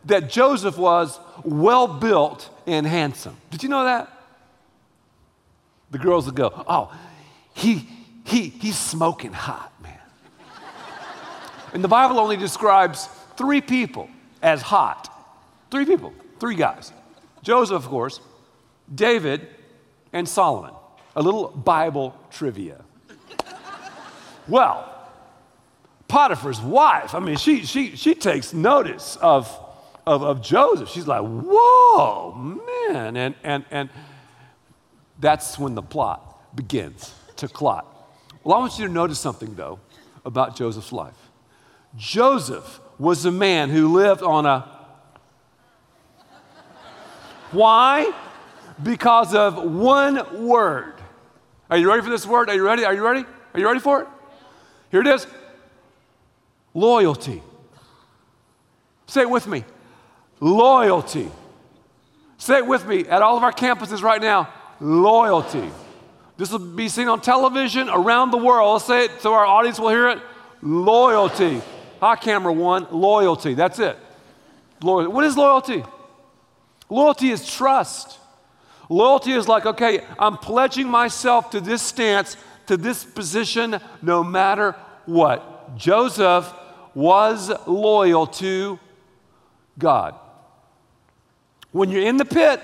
that 0.04 0.28
Joseph 0.28 0.76
was 0.76 1.18
well 1.42 1.86
built 1.86 2.50
and 2.66 2.86
handsome. 2.86 3.36
Did 3.50 3.62
you 3.62 3.68
know 3.68 3.84
that? 3.84 4.12
The 5.90 5.98
girls 5.98 6.26
would 6.26 6.34
go, 6.34 6.64
Oh, 6.68 6.92
he, 7.54 7.88
he, 8.24 8.48
he's 8.48 8.76
smoking 8.76 9.32
hot, 9.32 9.72
man. 9.82 9.98
and 11.72 11.82
the 11.82 11.88
Bible 11.88 12.18
only 12.18 12.36
describes 12.36 13.08
three 13.36 13.60
people 13.60 14.08
as 14.42 14.60
hot. 14.60 15.12
Three 15.70 15.86
people, 15.86 16.12
three 16.38 16.54
guys. 16.54 16.92
Joseph, 17.42 17.84
of 17.84 17.88
course, 17.88 18.20
David, 18.92 19.46
and 20.12 20.28
Solomon. 20.28 20.74
A 21.14 21.22
little 21.22 21.48
Bible 21.48 22.14
trivia. 22.30 22.84
Well, 24.48 24.92
Potiphar's 26.08 26.60
wife, 26.60 27.14
I 27.14 27.20
mean, 27.20 27.36
she, 27.36 27.64
she, 27.64 27.96
she 27.96 28.14
takes 28.14 28.52
notice 28.52 29.16
of, 29.16 29.50
of, 30.06 30.22
of 30.22 30.40
Joseph. 30.42 30.88
She's 30.88 31.06
like, 31.06 31.22
whoa, 31.22 32.32
man. 32.34 33.16
And, 33.16 33.34
and, 33.42 33.64
and 33.70 33.90
that's 35.18 35.58
when 35.58 35.74
the 35.74 35.82
plot 35.82 36.54
begins 36.54 37.12
to 37.36 37.48
clot. 37.48 37.92
Well, 38.44 38.56
I 38.56 38.60
want 38.60 38.78
you 38.78 38.86
to 38.86 38.92
notice 38.92 39.18
something, 39.18 39.54
though, 39.56 39.80
about 40.24 40.56
Joseph's 40.56 40.92
life. 40.92 41.16
Joseph 41.96 42.80
was 42.98 43.24
a 43.24 43.32
man 43.32 43.70
who 43.70 43.92
lived 43.92 44.22
on 44.22 44.46
a. 44.46 44.68
Why? 47.50 48.12
Because 48.82 49.34
of 49.34 49.62
one 49.62 50.46
word. 50.46 50.94
Are 51.70 51.78
you 51.78 51.88
ready 51.88 52.02
for 52.02 52.10
this 52.10 52.26
word? 52.26 52.48
Are 52.48 52.54
you 52.54 52.64
ready? 52.64 52.84
Are 52.84 52.94
you 52.94 53.04
ready? 53.04 53.24
Are 53.54 53.60
you 53.60 53.66
ready 53.66 53.80
for 53.80 54.02
it? 54.02 54.08
Here 54.90 55.00
it 55.00 55.06
is 55.06 55.26
loyalty. 56.74 57.42
Say 59.06 59.22
it 59.22 59.30
with 59.30 59.46
me 59.46 59.64
loyalty. 60.40 61.30
Say 62.38 62.58
it 62.58 62.66
with 62.66 62.86
me 62.86 63.06
at 63.06 63.22
all 63.22 63.36
of 63.36 63.42
our 63.42 63.52
campuses 63.52 64.02
right 64.02 64.20
now 64.20 64.52
loyalty. 64.80 65.70
This 66.36 66.52
will 66.52 66.58
be 66.58 66.88
seen 66.88 67.08
on 67.08 67.20
television 67.20 67.88
around 67.88 68.30
the 68.30 68.38
world. 68.38 68.82
Say 68.82 69.06
it 69.06 69.20
so 69.20 69.32
our 69.32 69.46
audience 69.46 69.80
will 69.80 69.88
hear 69.88 70.08
it. 70.08 70.18
Loyalty. 70.62 71.62
Hi, 72.00 72.16
camera 72.16 72.52
one. 72.52 72.86
Loyalty. 72.90 73.54
That's 73.54 73.78
it. 73.78 73.96
Loyalty. 74.82 75.12
What 75.12 75.24
is 75.24 75.36
loyalty? 75.36 75.82
Loyalty 76.90 77.30
is 77.30 77.48
trust. 77.48 78.18
Loyalty 78.88 79.32
is 79.32 79.48
like, 79.48 79.66
okay, 79.66 80.00
I'm 80.18 80.36
pledging 80.36 80.88
myself 80.88 81.50
to 81.50 81.60
this 81.60 81.82
stance, 81.82 82.36
to 82.66 82.76
this 82.76 83.04
position, 83.04 83.80
no 84.02 84.22
matter 84.24 84.74
what. 85.06 85.76
Joseph 85.76 86.52
was 86.94 87.52
loyal 87.66 88.26
to 88.26 88.78
God. 89.78 90.14
When 91.72 91.90
you're 91.90 92.06
in 92.06 92.16
the 92.16 92.24
pit, 92.24 92.60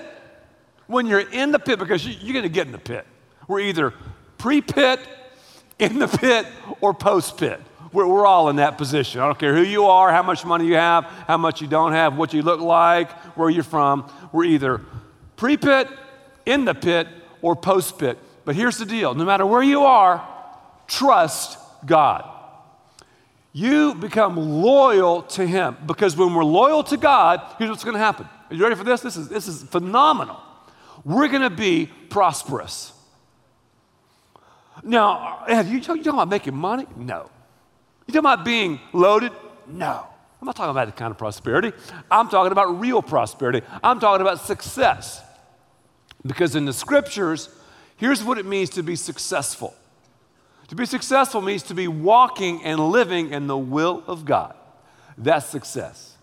when 0.86 1.06
you're 1.06 1.20
in 1.20 1.52
the 1.52 1.58
pit, 1.58 1.78
because 1.78 2.06
you're 2.06 2.32
going 2.32 2.44
to 2.44 2.48
get 2.48 2.66
in 2.66 2.72
the 2.72 2.78
pit. 2.78 3.06
We're 3.48 3.60
either 3.60 3.92
pre 4.38 4.60
pit, 4.60 5.00
in 5.78 5.98
the 5.98 6.08
pit, 6.08 6.46
or 6.80 6.94
post 6.94 7.36
pit. 7.36 7.60
We're, 7.92 8.06
we're 8.06 8.26
all 8.26 8.48
in 8.48 8.56
that 8.56 8.78
position. 8.78 9.20
I 9.20 9.26
don't 9.26 9.38
care 9.38 9.54
who 9.54 9.62
you 9.62 9.86
are, 9.86 10.10
how 10.10 10.22
much 10.22 10.44
money 10.44 10.66
you 10.66 10.76
have, 10.76 11.04
how 11.04 11.36
much 11.36 11.60
you 11.60 11.66
don't 11.66 11.92
have, 11.92 12.16
what 12.16 12.32
you 12.32 12.42
look 12.42 12.60
like, 12.60 13.10
where 13.36 13.50
you're 13.50 13.64
from. 13.64 14.10
We're 14.32 14.44
either 14.44 14.80
pre 15.36 15.56
pit, 15.56 15.88
in 16.46 16.64
the 16.64 16.74
pit, 16.74 17.06
or 17.40 17.54
post 17.54 17.98
pit. 17.98 18.18
But 18.44 18.56
here's 18.56 18.78
the 18.78 18.86
deal 18.86 19.14
no 19.14 19.24
matter 19.24 19.46
where 19.46 19.62
you 19.62 19.84
are, 19.84 20.26
trust 20.86 21.58
God. 21.86 22.28
You 23.52 23.94
become 23.94 24.36
loyal 24.36 25.22
to 25.22 25.46
Him 25.46 25.76
because 25.86 26.16
when 26.16 26.34
we're 26.34 26.44
loyal 26.44 26.82
to 26.84 26.96
God, 26.96 27.42
here's 27.58 27.70
what's 27.70 27.84
going 27.84 27.94
to 27.94 28.00
happen. 28.00 28.26
Are 28.50 28.54
you 28.54 28.62
ready 28.62 28.74
for 28.74 28.84
this? 28.84 29.02
This 29.02 29.16
is, 29.16 29.28
this 29.28 29.46
is 29.46 29.62
phenomenal. 29.62 30.40
We're 31.04 31.28
going 31.28 31.42
to 31.42 31.50
be 31.50 31.90
prosperous. 32.08 32.92
Now, 34.82 35.42
have 35.46 35.68
you, 35.68 35.76
you 35.76 35.82
talking 35.82 36.06
about 36.06 36.28
making 36.28 36.56
money? 36.56 36.86
No. 36.96 37.30
You 38.06 38.14
talking 38.14 38.18
about 38.20 38.44
being 38.44 38.80
loaded? 38.92 39.32
No. 39.66 40.06
I'm 40.40 40.46
not 40.46 40.56
talking 40.56 40.70
about 40.70 40.86
the 40.86 40.92
kind 40.92 41.10
of 41.10 41.18
prosperity. 41.18 41.72
I'm 42.10 42.28
talking 42.28 42.52
about 42.52 42.80
real 42.80 43.00
prosperity. 43.00 43.62
I'm 43.82 44.00
talking 44.00 44.22
about 44.22 44.40
success. 44.40 45.22
Because 46.26 46.56
in 46.56 46.64
the 46.64 46.72
scriptures, 46.72 47.48
here's 48.02 48.24
what 48.24 48.36
it 48.36 48.44
means 48.44 48.68
to 48.70 48.82
be 48.82 48.96
successful. 48.96 49.72
To 50.66 50.74
be 50.74 50.86
successful 50.86 51.40
means 51.40 51.62
to 51.64 51.74
be 51.74 51.86
walking 51.86 52.64
and 52.64 52.80
living 52.80 53.30
in 53.30 53.46
the 53.46 53.56
will 53.56 54.02
of 54.08 54.24
God. 54.24 54.56
That's 55.16 55.46
success. 55.46 56.16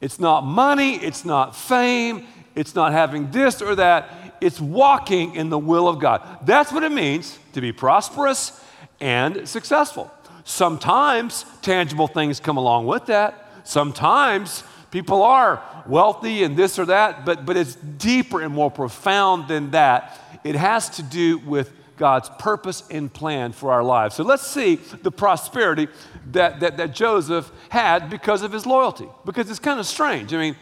It's 0.00 0.20
not 0.20 0.42
money, 0.44 0.94
it's 0.94 1.24
not 1.24 1.56
fame, 1.56 2.28
it's 2.54 2.76
not 2.76 2.92
having 2.92 3.32
this 3.32 3.60
or 3.60 3.74
that, 3.74 4.36
it's 4.40 4.60
walking 4.60 5.34
in 5.34 5.48
the 5.50 5.58
will 5.58 5.88
of 5.88 5.98
God. 5.98 6.46
That's 6.46 6.70
what 6.70 6.84
it 6.84 6.92
means 6.92 7.36
to 7.52 7.60
be 7.60 7.72
prosperous 7.72 8.64
and 9.00 9.48
successful. 9.48 10.08
Sometimes 10.44 11.44
tangible 11.62 12.06
things 12.06 12.38
come 12.38 12.58
along 12.58 12.86
with 12.86 13.06
that. 13.06 13.50
Sometimes 13.64 14.62
people 14.92 15.24
are 15.24 15.64
wealthy 15.84 16.44
and 16.44 16.56
this 16.56 16.78
or 16.78 16.86
that, 16.86 17.24
but, 17.24 17.44
but 17.44 17.56
it's 17.56 17.74
deeper 17.74 18.40
and 18.40 18.54
more 18.54 18.70
profound 18.70 19.48
than 19.48 19.72
that. 19.72 20.16
It 20.44 20.54
has 20.54 20.90
to 20.90 21.02
do 21.02 21.38
with 21.38 21.72
God's 21.96 22.30
purpose 22.38 22.84
and 22.90 23.12
plan 23.12 23.52
for 23.52 23.72
our 23.72 23.82
lives. 23.82 24.14
So 24.14 24.22
let's 24.22 24.46
see 24.46 24.76
the 24.76 25.10
prosperity 25.10 25.88
that, 26.30 26.60
that, 26.60 26.76
that 26.76 26.94
Joseph 26.94 27.50
had 27.68 28.08
because 28.08 28.42
of 28.42 28.52
his 28.52 28.64
loyalty, 28.64 29.08
because 29.24 29.50
it's 29.50 29.58
kind 29.58 29.80
of 29.80 29.86
strange. 29.86 30.32
I 30.32 30.38
mean, 30.38 30.56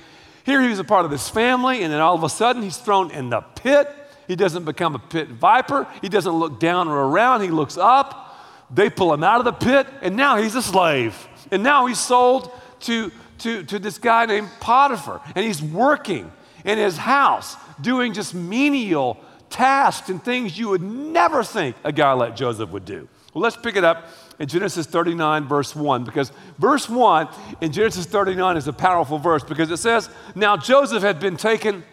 here 0.45 0.63
he 0.63 0.69
was 0.69 0.79
a 0.79 0.85
part 0.85 1.05
of 1.05 1.11
this 1.11 1.29
family, 1.29 1.83
and 1.83 1.93
then 1.93 2.01
all 2.01 2.15
of 2.15 2.25
a 2.25 2.29
sudden 2.29 2.63
he's 2.63 2.79
thrown 2.79 3.11
in 3.11 3.31
the 3.31 3.41
pit. 3.41 3.95
He 4.27 4.35
doesn't 4.35 4.65
become 4.65 4.95
a 4.95 4.99
pit 4.99 5.29
viper. 5.29 5.87
He 6.01 6.09
doesn't 6.09 6.33
look 6.33 6.59
down 6.59 6.89
or 6.89 7.09
around. 7.09 7.43
He 7.43 7.49
looks 7.49 7.77
up. 7.77 8.39
They 8.73 8.91
pull 8.91 9.13
him 9.13 9.23
out 9.23 9.39
of 9.39 9.45
the 9.45 9.53
pit, 9.53 9.87
and 10.03 10.17
now 10.17 10.39
he's 10.39 10.55
a 10.55 10.63
slave. 10.63 11.29
And 11.53 11.63
now 11.63 11.87
he's 11.87 12.01
sold 12.01 12.51
to, 12.81 13.13
to, 13.39 13.63
to 13.65 13.79
this 13.79 13.99
guy 13.99 14.27
named 14.27 14.49
Potiphar, 14.59 15.21
and 15.35 15.45
he's 15.45 15.63
working 15.63 16.33
in 16.65 16.79
his 16.79 16.97
house 16.97 17.57
doing 17.81 18.13
just 18.13 18.35
menial 18.35 19.21
tasks 19.51 20.09
and 20.09 20.23
things 20.23 20.59
you 20.59 20.69
would 20.69 20.83
never 20.83 21.43
think 21.45 21.77
a 21.85 21.93
guy 21.93 22.13
like 22.13 22.37
Joseph 22.37 22.71
would 22.71 22.85
do. 22.85 23.09
Well, 23.33 23.43
let's 23.43 23.57
pick 23.57 23.77
it 23.77 23.85
up 23.85 24.09
in 24.39 24.49
Genesis 24.49 24.87
39, 24.87 25.47
verse 25.47 25.75
1, 25.75 26.05
because 26.05 26.33
verse 26.59 26.89
1 26.89 27.29
in 27.61 27.73
Genesis 27.73 28.07
39 28.07 28.57
is 28.57 28.69
a 28.69 28.73
powerful 28.73 29.19
verse 29.19 29.45
because 29.45 29.71
it 29.71 29.77
says, 29.79 30.09
Now 30.35 30.57
Joseph 30.57 31.03
had 31.03 31.21
been 31.21 31.37
taken 31.37 31.85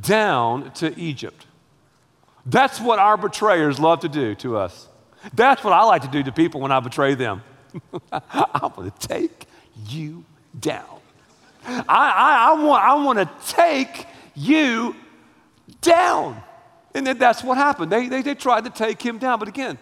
down 0.00 0.72
to 0.72 0.98
Egypt. 0.98 1.46
That's 2.44 2.80
what 2.80 2.98
our 2.98 3.16
betrayers 3.16 3.78
love 3.80 4.00
to 4.00 4.08
do 4.08 4.34
to 4.36 4.56
us. 4.56 4.88
That's 5.34 5.64
what 5.64 5.72
I 5.72 5.82
like 5.84 6.02
to 6.02 6.08
do 6.08 6.22
to 6.22 6.32
people 6.32 6.60
when 6.60 6.70
I 6.70 6.80
betray 6.80 7.14
them. 7.14 7.42
I'm 8.12 8.72
going 8.74 8.90
to 8.90 9.08
take 9.08 9.46
you 9.88 10.24
down. 10.58 11.00
I, 11.64 11.82
I, 11.88 12.50
I, 12.50 12.62
want, 12.62 12.84
I 12.84 12.94
want 13.04 13.18
to 13.18 13.54
take 13.54 14.06
you 14.34 14.94
down. 15.80 16.40
And 16.96 17.06
that's 17.06 17.44
what 17.44 17.58
happened. 17.58 17.92
They, 17.92 18.08
they, 18.08 18.22
they 18.22 18.34
tried 18.34 18.64
to 18.64 18.70
take 18.70 19.02
him 19.02 19.18
down. 19.18 19.38
But 19.38 19.48
again, 19.48 19.76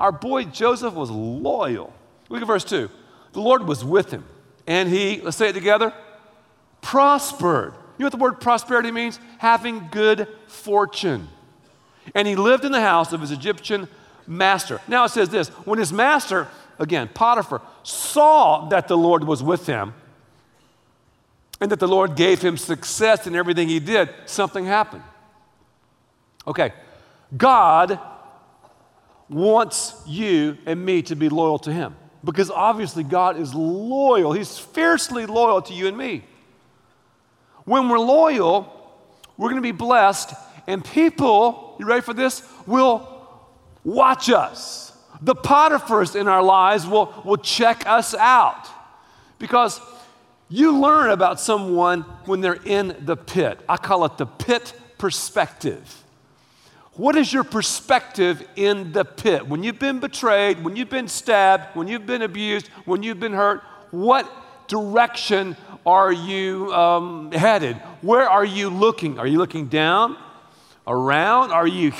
our 0.00 0.10
boy 0.10 0.42
Joseph 0.42 0.92
was 0.92 1.08
loyal. 1.08 1.94
Look 2.28 2.42
at 2.42 2.46
verse 2.48 2.64
2. 2.64 2.90
The 3.32 3.40
Lord 3.40 3.62
was 3.62 3.84
with 3.84 4.10
him, 4.10 4.24
and 4.66 4.88
he, 4.88 5.20
let's 5.20 5.36
say 5.36 5.50
it 5.50 5.52
together, 5.52 5.94
prospered. 6.80 7.74
You 7.96 8.02
know 8.02 8.06
what 8.06 8.12
the 8.12 8.18
word 8.18 8.40
prosperity 8.40 8.90
means? 8.90 9.20
Having 9.38 9.88
good 9.92 10.26
fortune. 10.48 11.28
And 12.12 12.26
he 12.26 12.34
lived 12.34 12.64
in 12.64 12.72
the 12.72 12.80
house 12.80 13.12
of 13.12 13.20
his 13.20 13.30
Egyptian 13.30 13.86
master. 14.26 14.80
Now 14.88 15.04
it 15.04 15.10
says 15.10 15.28
this 15.28 15.48
when 15.64 15.78
his 15.78 15.92
master, 15.92 16.48
again, 16.80 17.08
Potiphar, 17.14 17.62
saw 17.84 18.68
that 18.70 18.88
the 18.88 18.96
Lord 18.96 19.22
was 19.22 19.44
with 19.44 19.66
him 19.66 19.94
and 21.60 21.70
that 21.70 21.78
the 21.78 21.88
Lord 21.88 22.16
gave 22.16 22.42
him 22.42 22.56
success 22.56 23.28
in 23.28 23.36
everything 23.36 23.68
he 23.68 23.78
did, 23.78 24.08
something 24.26 24.64
happened. 24.64 25.04
Okay, 26.48 26.72
God 27.36 28.00
wants 29.28 30.02
you 30.06 30.56
and 30.64 30.82
me 30.84 31.02
to 31.02 31.14
be 31.14 31.28
loyal 31.28 31.58
to 31.58 31.72
him 31.72 31.94
because 32.24 32.50
obviously 32.50 33.04
God 33.04 33.38
is 33.38 33.54
loyal. 33.54 34.32
He's 34.32 34.58
fiercely 34.58 35.26
loyal 35.26 35.60
to 35.62 35.74
you 35.74 35.86
and 35.86 35.96
me. 35.96 36.24
When 37.64 37.90
we're 37.90 37.98
loyal, 37.98 38.72
we're 39.36 39.50
going 39.50 39.62
to 39.62 39.66
be 39.66 39.72
blessed, 39.72 40.32
and 40.66 40.82
people, 40.82 41.76
you 41.78 41.84
ready 41.84 42.00
for 42.00 42.14
this, 42.14 42.42
will 42.66 43.06
watch 43.84 44.30
us. 44.30 44.92
The 45.20 45.34
Potiphars 45.34 46.16
in 46.16 46.28
our 46.28 46.42
lives 46.42 46.86
will, 46.86 47.12
will 47.26 47.36
check 47.36 47.86
us 47.86 48.14
out 48.14 48.68
because 49.38 49.82
you 50.48 50.80
learn 50.80 51.10
about 51.10 51.40
someone 51.40 52.02
when 52.24 52.40
they're 52.40 52.62
in 52.64 52.96
the 53.00 53.16
pit. 53.16 53.60
I 53.68 53.76
call 53.76 54.06
it 54.06 54.16
the 54.16 54.26
pit 54.26 54.72
perspective. 54.96 56.04
What 56.98 57.14
is 57.14 57.32
your 57.32 57.44
perspective 57.44 58.44
in 58.56 58.90
the 58.90 59.04
pit? 59.04 59.46
When 59.46 59.62
you've 59.62 59.78
been 59.78 60.00
betrayed, 60.00 60.64
when 60.64 60.74
you've 60.74 60.90
been 60.90 61.06
stabbed, 61.06 61.76
when 61.76 61.86
you've 61.86 62.06
been 62.06 62.22
abused, 62.22 62.66
when 62.86 63.04
you've 63.04 63.20
been 63.20 63.34
hurt, 63.34 63.62
what 63.92 64.28
direction 64.66 65.56
are 65.86 66.10
you 66.10 66.74
um, 66.74 67.30
headed? 67.30 67.76
Where 68.02 68.28
are 68.28 68.44
you 68.44 68.68
looking? 68.68 69.20
Are 69.20 69.28
you 69.28 69.38
looking 69.38 69.68
down, 69.68 70.16
around? 70.88 71.52
Are 71.52 71.68
you 71.68 71.92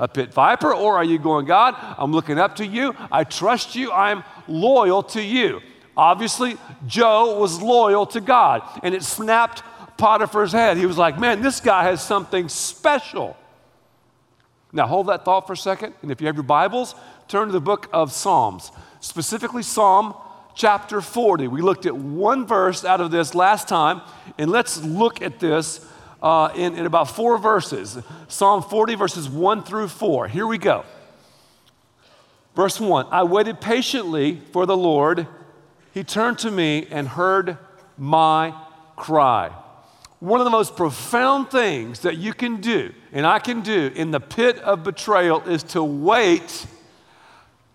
a 0.00 0.08
pit 0.08 0.34
viper? 0.34 0.74
Or 0.74 0.96
are 0.96 1.04
you 1.04 1.20
going, 1.20 1.46
God, 1.46 1.76
I'm 1.96 2.10
looking 2.10 2.40
up 2.40 2.56
to 2.56 2.66
you. 2.66 2.96
I 3.12 3.22
trust 3.22 3.76
you. 3.76 3.92
I'm 3.92 4.24
loyal 4.48 5.04
to 5.04 5.22
you. 5.22 5.60
Obviously, 5.96 6.56
Joe 6.88 7.38
was 7.38 7.62
loyal 7.62 8.06
to 8.06 8.20
God, 8.20 8.62
and 8.82 8.96
it 8.96 9.04
snapped 9.04 9.62
Potiphar's 9.96 10.50
head. 10.50 10.76
He 10.76 10.86
was 10.86 10.98
like, 10.98 11.20
man, 11.20 11.40
this 11.40 11.60
guy 11.60 11.84
has 11.84 12.02
something 12.02 12.48
special. 12.48 13.36
Now, 14.72 14.86
hold 14.86 15.08
that 15.08 15.24
thought 15.24 15.46
for 15.46 15.52
a 15.52 15.56
second. 15.56 15.94
And 16.02 16.10
if 16.10 16.20
you 16.20 16.26
have 16.28 16.36
your 16.36 16.44
Bibles, 16.44 16.94
turn 17.28 17.48
to 17.48 17.52
the 17.52 17.60
book 17.60 17.88
of 17.92 18.12
Psalms, 18.12 18.72
specifically 19.00 19.62
Psalm 19.62 20.14
chapter 20.54 21.00
40. 21.00 21.48
We 21.48 21.60
looked 21.60 21.84
at 21.84 21.94
one 21.94 22.46
verse 22.46 22.84
out 22.84 23.00
of 23.00 23.10
this 23.10 23.34
last 23.34 23.68
time, 23.68 24.00
and 24.38 24.50
let's 24.50 24.82
look 24.82 25.20
at 25.20 25.40
this 25.40 25.86
uh, 26.22 26.50
in, 26.54 26.76
in 26.76 26.86
about 26.86 27.10
four 27.10 27.36
verses 27.36 27.98
Psalm 28.28 28.62
40, 28.62 28.94
verses 28.94 29.28
1 29.28 29.62
through 29.64 29.88
4. 29.88 30.28
Here 30.28 30.46
we 30.46 30.56
go. 30.56 30.84
Verse 32.56 32.80
1 32.80 33.06
I 33.10 33.24
waited 33.24 33.60
patiently 33.60 34.40
for 34.52 34.64
the 34.64 34.76
Lord. 34.76 35.26
He 35.92 36.02
turned 36.02 36.38
to 36.38 36.50
me 36.50 36.86
and 36.90 37.08
heard 37.08 37.58
my 37.98 38.54
cry. 38.96 39.52
One 40.22 40.40
of 40.40 40.44
the 40.44 40.52
most 40.52 40.76
profound 40.76 41.50
things 41.50 41.98
that 42.02 42.16
you 42.16 42.32
can 42.32 42.60
do, 42.60 42.92
and 43.10 43.26
I 43.26 43.40
can 43.40 43.60
do 43.60 43.90
in 43.92 44.12
the 44.12 44.20
pit 44.20 44.56
of 44.60 44.84
betrayal, 44.84 45.40
is 45.48 45.64
to 45.74 45.82
wait 45.82 46.64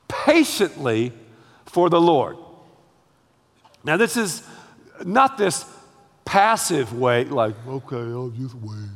patiently 0.07 1.11
for 1.65 1.89
the 1.89 1.99
Lord. 1.99 2.37
Now, 3.83 3.97
this 3.97 4.15
is 4.15 4.47
not 5.03 5.37
this 5.37 5.65
passive 6.23 6.97
wait, 6.97 7.31
like, 7.31 7.53
okay, 7.67 7.97
I'll 7.97 8.29
just 8.29 8.55
wait. 8.55 8.91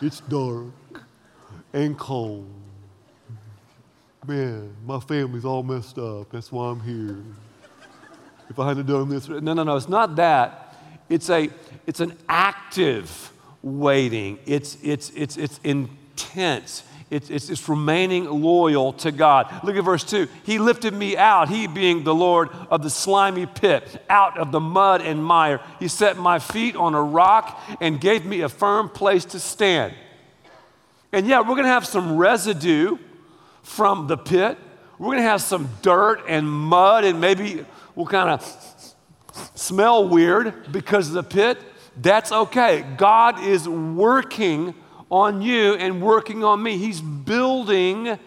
It's 0.00 0.20
dark 0.20 0.66
and 1.72 1.98
cold. 1.98 2.48
Man, 4.24 4.72
my 4.86 5.00
family's 5.00 5.44
all 5.44 5.64
messed 5.64 5.98
up. 5.98 6.30
That's 6.30 6.52
why 6.52 6.70
I'm 6.70 6.78
here. 6.78 7.24
If 8.48 8.56
I 8.60 8.68
hadn't 8.68 8.86
done 8.86 9.08
this, 9.08 9.28
no, 9.28 9.52
no, 9.52 9.64
no, 9.64 9.74
it's 9.74 9.88
not 9.88 10.14
that. 10.14 10.67
It's 11.08 11.30
a, 11.30 11.50
it's 11.86 12.00
an 12.00 12.14
active 12.28 13.32
waiting. 13.62 14.38
It's, 14.46 14.76
it's, 14.82 15.10
it's, 15.10 15.36
it's 15.36 15.58
intense. 15.64 16.82
It's, 17.10 17.30
it's, 17.30 17.48
it's, 17.48 17.68
remaining 17.68 18.26
loyal 18.26 18.92
to 18.94 19.10
God. 19.10 19.64
Look 19.64 19.76
at 19.76 19.84
verse 19.84 20.04
2. 20.04 20.28
He 20.44 20.58
lifted 20.58 20.92
me 20.92 21.16
out, 21.16 21.48
He 21.48 21.66
being 21.66 22.04
the 22.04 22.14
Lord 22.14 22.50
of 22.70 22.82
the 22.82 22.90
slimy 22.90 23.46
pit, 23.46 24.02
out 24.10 24.36
of 24.38 24.52
the 24.52 24.60
mud 24.60 25.00
and 25.00 25.24
mire. 25.24 25.60
He 25.78 25.88
set 25.88 26.18
my 26.18 26.38
feet 26.38 26.76
on 26.76 26.94
a 26.94 27.02
rock 27.02 27.58
and 27.80 27.98
gave 27.98 28.26
me 28.26 28.42
a 28.42 28.48
firm 28.48 28.90
place 28.90 29.24
to 29.26 29.40
stand. 29.40 29.94
And 31.10 31.26
yeah, 31.26 31.40
we're 31.40 31.54
going 31.54 31.62
to 31.62 31.70
have 31.70 31.86
some 31.86 32.18
residue 32.18 32.98
from 33.62 34.06
the 34.06 34.18
pit. 34.18 34.58
We're 34.98 35.06
going 35.06 35.18
to 35.18 35.22
have 35.22 35.42
some 35.42 35.70
dirt 35.80 36.22
and 36.28 36.46
mud, 36.46 37.04
and 37.04 37.20
maybe 37.20 37.64
we'll 37.94 38.06
kind 38.06 38.28
of 38.28 38.94
smell 39.54 40.08
weird 40.08 40.72
because 40.72 41.08
of 41.08 41.14
the 41.14 41.22
pit. 41.22 41.58
That's 41.96 42.30
okay. 42.30 42.84
God 42.96 43.42
is 43.42 43.68
working 43.68 44.74
on 45.10 45.42
you 45.42 45.74
and 45.74 46.02
working 46.02 46.44
on 46.44 46.62
me. 46.62 46.78
He's 46.78 47.00
building 47.00 48.18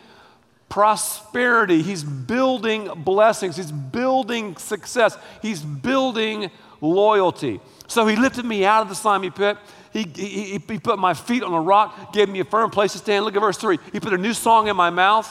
prosperity, 0.70 1.82
He's 1.82 2.04
building 2.04 2.90
blessings, 3.04 3.58
He's 3.58 3.72
building 3.72 4.56
success, 4.56 5.18
He's 5.42 5.62
building 5.62 6.50
loyalty. 6.80 7.60
So 7.88 8.08
He 8.08 8.16
lifted 8.16 8.46
me 8.46 8.66
out 8.66 8.82
of 8.82 8.90
the 8.90 8.96
slimy 8.96 9.30
pit. 9.30 9.58
He, 9.92 10.04
he, 10.16 10.58
he 10.58 10.80
put 10.80 10.98
my 10.98 11.14
feet 11.14 11.44
on 11.44 11.54
a 11.54 11.62
rock, 11.62 12.14
gave 12.14 12.30
me 12.30 12.40
a 12.40 12.46
firm 12.46 12.70
place 12.70 12.94
to 12.94 12.98
stand. 12.98 13.26
Look 13.26 13.36
at 13.36 13.42
verse 13.42 13.58
3. 13.58 13.78
He 13.92 14.00
put 14.00 14.14
a 14.14 14.18
new 14.18 14.34
song 14.34 14.70
in 14.70 14.76
my 14.78 14.90
mouth, 14.90 15.30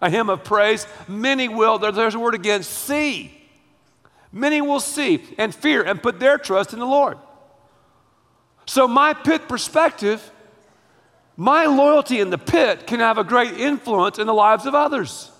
a 0.00 0.10
hymn 0.10 0.28
of 0.28 0.42
praise. 0.42 0.88
Many 1.06 1.48
will, 1.48 1.78
there, 1.78 1.92
there's 1.92 2.16
a 2.16 2.18
word 2.18 2.34
again, 2.34 2.64
see. 2.64 3.43
Many 4.34 4.60
will 4.60 4.80
see 4.80 5.24
and 5.38 5.54
fear 5.54 5.82
and 5.82 6.02
put 6.02 6.20
their 6.20 6.36
trust 6.36 6.74
in 6.74 6.78
the 6.78 6.86
Lord. 6.86 7.16
So, 8.66 8.86
my 8.86 9.14
pit 9.14 9.48
perspective 9.48 10.30
my 11.36 11.66
loyalty 11.66 12.20
in 12.20 12.30
the 12.30 12.38
pit 12.38 12.86
can 12.86 13.00
have 13.00 13.18
a 13.18 13.24
great 13.24 13.54
influence 13.54 14.18
in 14.18 14.26
the 14.26 14.34
lives 14.34 14.66
of 14.66 14.74
others. 14.74 15.30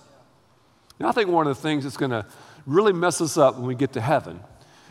And 0.98 1.08
I 1.08 1.12
think 1.12 1.28
one 1.28 1.46
of 1.46 1.56
the 1.56 1.62
things 1.62 1.84
that's 1.84 1.96
going 1.96 2.10
to 2.10 2.26
really 2.66 2.92
mess 2.92 3.20
us 3.20 3.36
up 3.36 3.56
when 3.56 3.66
we 3.66 3.74
get 3.74 3.92
to 3.92 4.00
heaven 4.00 4.40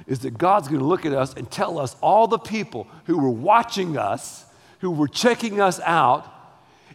is 0.08 0.20
that 0.20 0.38
God's 0.38 0.68
going 0.68 0.80
to 0.80 0.86
look 0.86 1.06
at 1.06 1.14
us 1.14 1.34
and 1.34 1.50
tell 1.50 1.80
us 1.80 1.96
all 2.02 2.28
the 2.28 2.38
people 2.38 2.88
who 3.06 3.18
were 3.18 3.30
watching 3.30 3.98
us, 3.98 4.46
who 4.80 4.92
were 4.92 5.08
checking 5.08 5.60
us 5.60 5.80
out, 5.82 6.30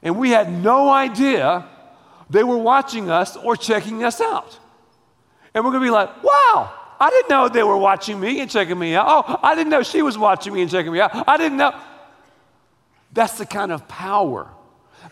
and 0.03 0.17
we 0.19 0.31
had 0.31 0.51
no 0.51 0.91
idea 0.91 1.67
they 2.31 2.45
were 2.45 2.59
watching 2.59 3.11
us 3.11 3.37
or 3.37 3.57
checking 3.57 4.05
us 4.05 4.21
out. 4.21 4.59
And 5.55 5.65
we're 5.65 5.71
going 5.71 5.83
to 5.83 5.87
be 5.87 5.91
like, 5.91 6.23
wow, 6.23 6.73
I 7.01 7.11
didn't 7.11 7.31
know 7.31 7.49
they 7.49 7.63
were 7.63 7.77
watching 7.77 8.19
me 8.19 8.41
and 8.41 8.51
checking 8.51 8.79
me 8.79 8.95
out. 8.95 9.07
Oh, 9.09 9.41
I 9.43 9.55
didn't 9.55 9.71
know 9.71 9.83
she 9.83 10.03
was 10.03 10.19
watching 10.19 10.53
me 10.53 10.63
and 10.63 10.71
checking 10.71 10.93
me 10.93 11.01
out. 11.01 11.29
I 11.29 11.37
didn't 11.37 11.59
know. 11.59 11.79
That's 13.13 13.39
the 13.39 13.47
kind 13.47 13.73
of 13.73 13.89
power, 13.89 14.49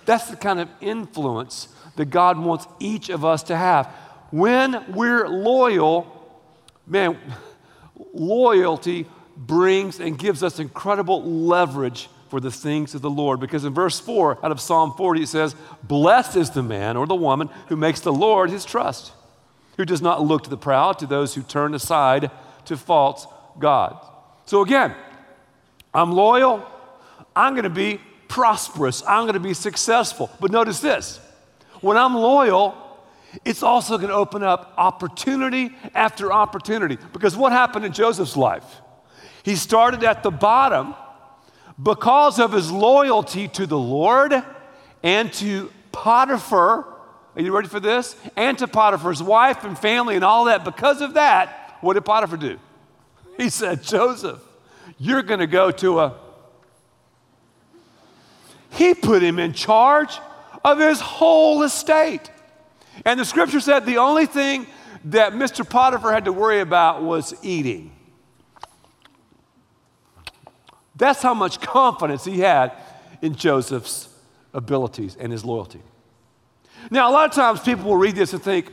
that's 0.04 0.28
the 0.28 0.36
kind 0.36 0.60
of 0.60 0.68
influence 0.80 1.68
that 1.96 2.06
God 2.06 2.38
wants 2.38 2.66
each 2.78 3.08
of 3.08 3.24
us 3.24 3.44
to 3.44 3.56
have. 3.56 3.86
When 4.30 4.92
we're 4.92 5.28
loyal, 5.28 6.12
man, 6.86 7.18
loyalty 8.12 9.06
brings 9.36 10.00
and 10.00 10.18
gives 10.18 10.42
us 10.42 10.58
incredible 10.58 11.22
leverage 11.22 12.08
for 12.28 12.40
the 12.40 12.50
things 12.50 12.94
of 12.94 13.02
the 13.02 13.10
Lord. 13.10 13.40
Because 13.40 13.64
in 13.64 13.72
verse 13.72 13.98
4 14.00 14.44
out 14.44 14.52
of 14.52 14.60
Psalm 14.60 14.94
40, 14.96 15.22
it 15.22 15.28
says, 15.28 15.54
Blessed 15.82 16.36
is 16.36 16.50
the 16.50 16.62
man 16.62 16.96
or 16.96 17.06
the 17.06 17.14
woman 17.14 17.48
who 17.68 17.76
makes 17.76 18.00
the 18.00 18.12
Lord 18.12 18.50
his 18.50 18.64
trust, 18.64 19.12
who 19.76 19.84
does 19.84 20.02
not 20.02 20.22
look 20.22 20.44
to 20.44 20.50
the 20.50 20.56
proud, 20.56 20.98
to 20.98 21.06
those 21.06 21.34
who 21.34 21.42
turn 21.42 21.74
aside 21.74 22.30
to 22.64 22.76
false 22.76 23.26
gods. 23.58 24.04
So 24.46 24.62
again, 24.62 24.94
I'm 25.92 26.12
loyal, 26.12 26.66
I'm 27.34 27.54
going 27.54 27.64
to 27.64 27.70
be 27.70 28.00
prosperous. 28.28 29.02
I'm 29.06 29.24
going 29.24 29.34
to 29.34 29.40
be 29.40 29.54
successful. 29.54 30.30
But 30.40 30.50
notice 30.50 30.80
this 30.80 31.20
when 31.80 31.96
I'm 31.96 32.14
loyal, 32.14 32.74
it's 33.44 33.62
also 33.62 33.96
going 33.98 34.08
to 34.08 34.14
open 34.14 34.42
up 34.42 34.74
opportunity 34.76 35.74
after 35.94 36.32
opportunity. 36.32 36.98
Because 37.12 37.36
what 37.36 37.52
happened 37.52 37.84
in 37.84 37.92
Joseph's 37.92 38.36
life? 38.36 38.64
He 39.42 39.56
started 39.56 40.02
at 40.02 40.22
the 40.22 40.30
bottom 40.30 40.94
because 41.80 42.40
of 42.40 42.52
his 42.52 42.72
loyalty 42.72 43.48
to 43.48 43.66
the 43.66 43.78
Lord 43.78 44.42
and 45.02 45.32
to 45.34 45.70
Potiphar. 45.92 46.86
Are 47.36 47.42
you 47.42 47.54
ready 47.54 47.68
for 47.68 47.80
this? 47.80 48.16
And 48.34 48.58
to 48.58 48.66
Potiphar's 48.66 49.22
wife 49.22 49.62
and 49.64 49.78
family 49.78 50.16
and 50.16 50.24
all 50.24 50.46
that. 50.46 50.64
Because 50.64 51.02
of 51.02 51.14
that, 51.14 51.76
what 51.82 51.94
did 51.94 52.04
Potiphar 52.04 52.36
do? 52.36 52.58
He 53.36 53.50
said, 53.50 53.82
Joseph, 53.82 54.40
you're 54.98 55.22
going 55.22 55.40
to 55.40 55.46
go 55.46 55.70
to 55.70 56.00
a 56.00 56.14
he 58.76 58.94
put 58.94 59.22
him 59.22 59.38
in 59.38 59.52
charge 59.52 60.18
of 60.64 60.78
his 60.78 61.00
whole 61.00 61.62
estate. 61.62 62.30
And 63.04 63.18
the 63.18 63.24
scripture 63.24 63.60
said 63.60 63.86
the 63.86 63.98
only 63.98 64.26
thing 64.26 64.66
that 65.06 65.32
Mr. 65.32 65.68
Potiphar 65.68 66.12
had 66.12 66.26
to 66.26 66.32
worry 66.32 66.60
about 66.60 67.02
was 67.02 67.34
eating. 67.42 67.92
That's 70.94 71.22
how 71.22 71.34
much 71.34 71.60
confidence 71.60 72.24
he 72.24 72.40
had 72.40 72.72
in 73.22 73.34
Joseph's 73.34 74.08
abilities 74.52 75.16
and 75.18 75.32
his 75.32 75.44
loyalty. 75.44 75.82
Now, 76.90 77.10
a 77.10 77.12
lot 77.12 77.28
of 77.28 77.34
times 77.34 77.60
people 77.60 77.84
will 77.84 77.96
read 77.96 78.14
this 78.14 78.32
and 78.32 78.42
think, 78.42 78.72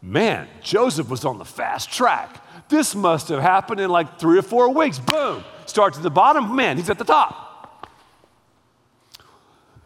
man, 0.00 0.48
Joseph 0.62 1.08
was 1.08 1.24
on 1.24 1.38
the 1.38 1.44
fast 1.44 1.90
track. 1.90 2.42
This 2.68 2.94
must 2.94 3.28
have 3.28 3.40
happened 3.40 3.80
in 3.80 3.90
like 3.90 4.18
three 4.18 4.38
or 4.38 4.42
four 4.42 4.72
weeks. 4.72 4.98
Boom. 4.98 5.44
Starts 5.66 5.96
at 5.96 6.02
the 6.02 6.10
bottom, 6.10 6.56
man, 6.56 6.76
he's 6.76 6.90
at 6.90 6.98
the 6.98 7.04
top. 7.04 7.88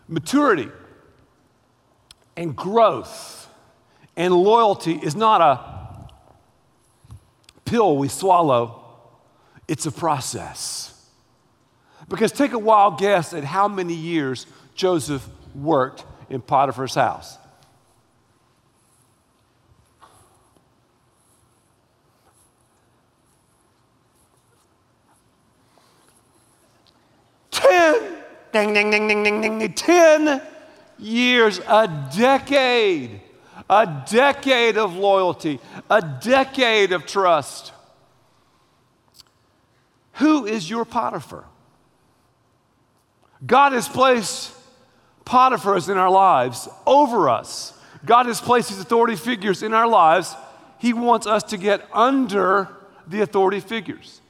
Maturity 0.08 0.68
and 2.36 2.56
growth 2.56 3.48
and 4.16 4.34
loyalty 4.34 4.94
is 4.94 5.14
not 5.14 5.40
a 5.40 6.08
pill 7.64 7.96
we 7.96 8.08
swallow, 8.08 8.82
it's 9.68 9.86
a 9.86 9.92
process. 9.92 10.86
Because 12.08 12.32
take 12.32 12.52
a 12.52 12.58
wild 12.58 12.98
guess 12.98 13.32
at 13.32 13.44
how 13.44 13.68
many 13.68 13.94
years 13.94 14.46
Joseph 14.74 15.26
worked 15.54 16.04
in 16.28 16.40
Potiphar's 16.40 16.94
house. 16.94 17.38
Ding, 28.52 28.74
ding, 28.74 28.90
ding, 28.90 29.08
ding, 29.08 29.22
ding, 29.22 29.58
ding, 29.58 29.72
ten 29.72 30.42
years, 30.98 31.58
a 31.66 32.08
decade, 32.16 33.20
a 33.68 34.04
decade 34.10 34.76
of 34.76 34.94
loyalty, 34.96 35.60
a 35.88 36.02
decade 36.02 36.92
of 36.92 37.06
trust. 37.06 37.72
Who 40.14 40.46
is 40.46 40.68
your 40.68 40.84
Potiphar? 40.84 41.44
God 43.46 43.72
has 43.72 43.88
placed 43.88 44.52
Potiphar's 45.24 45.88
in 45.88 45.96
our 45.96 46.10
lives 46.10 46.68
over 46.86 47.28
us. 47.28 47.72
God 48.04 48.26
has 48.26 48.40
placed 48.40 48.68
these 48.68 48.80
authority 48.80 49.16
figures 49.16 49.62
in 49.62 49.72
our 49.72 49.88
lives. 49.88 50.34
He 50.78 50.92
wants 50.92 51.26
us 51.26 51.42
to 51.44 51.56
get 51.56 51.86
under 51.92 52.68
the 53.06 53.22
authority 53.22 53.60
figures. 53.60 54.20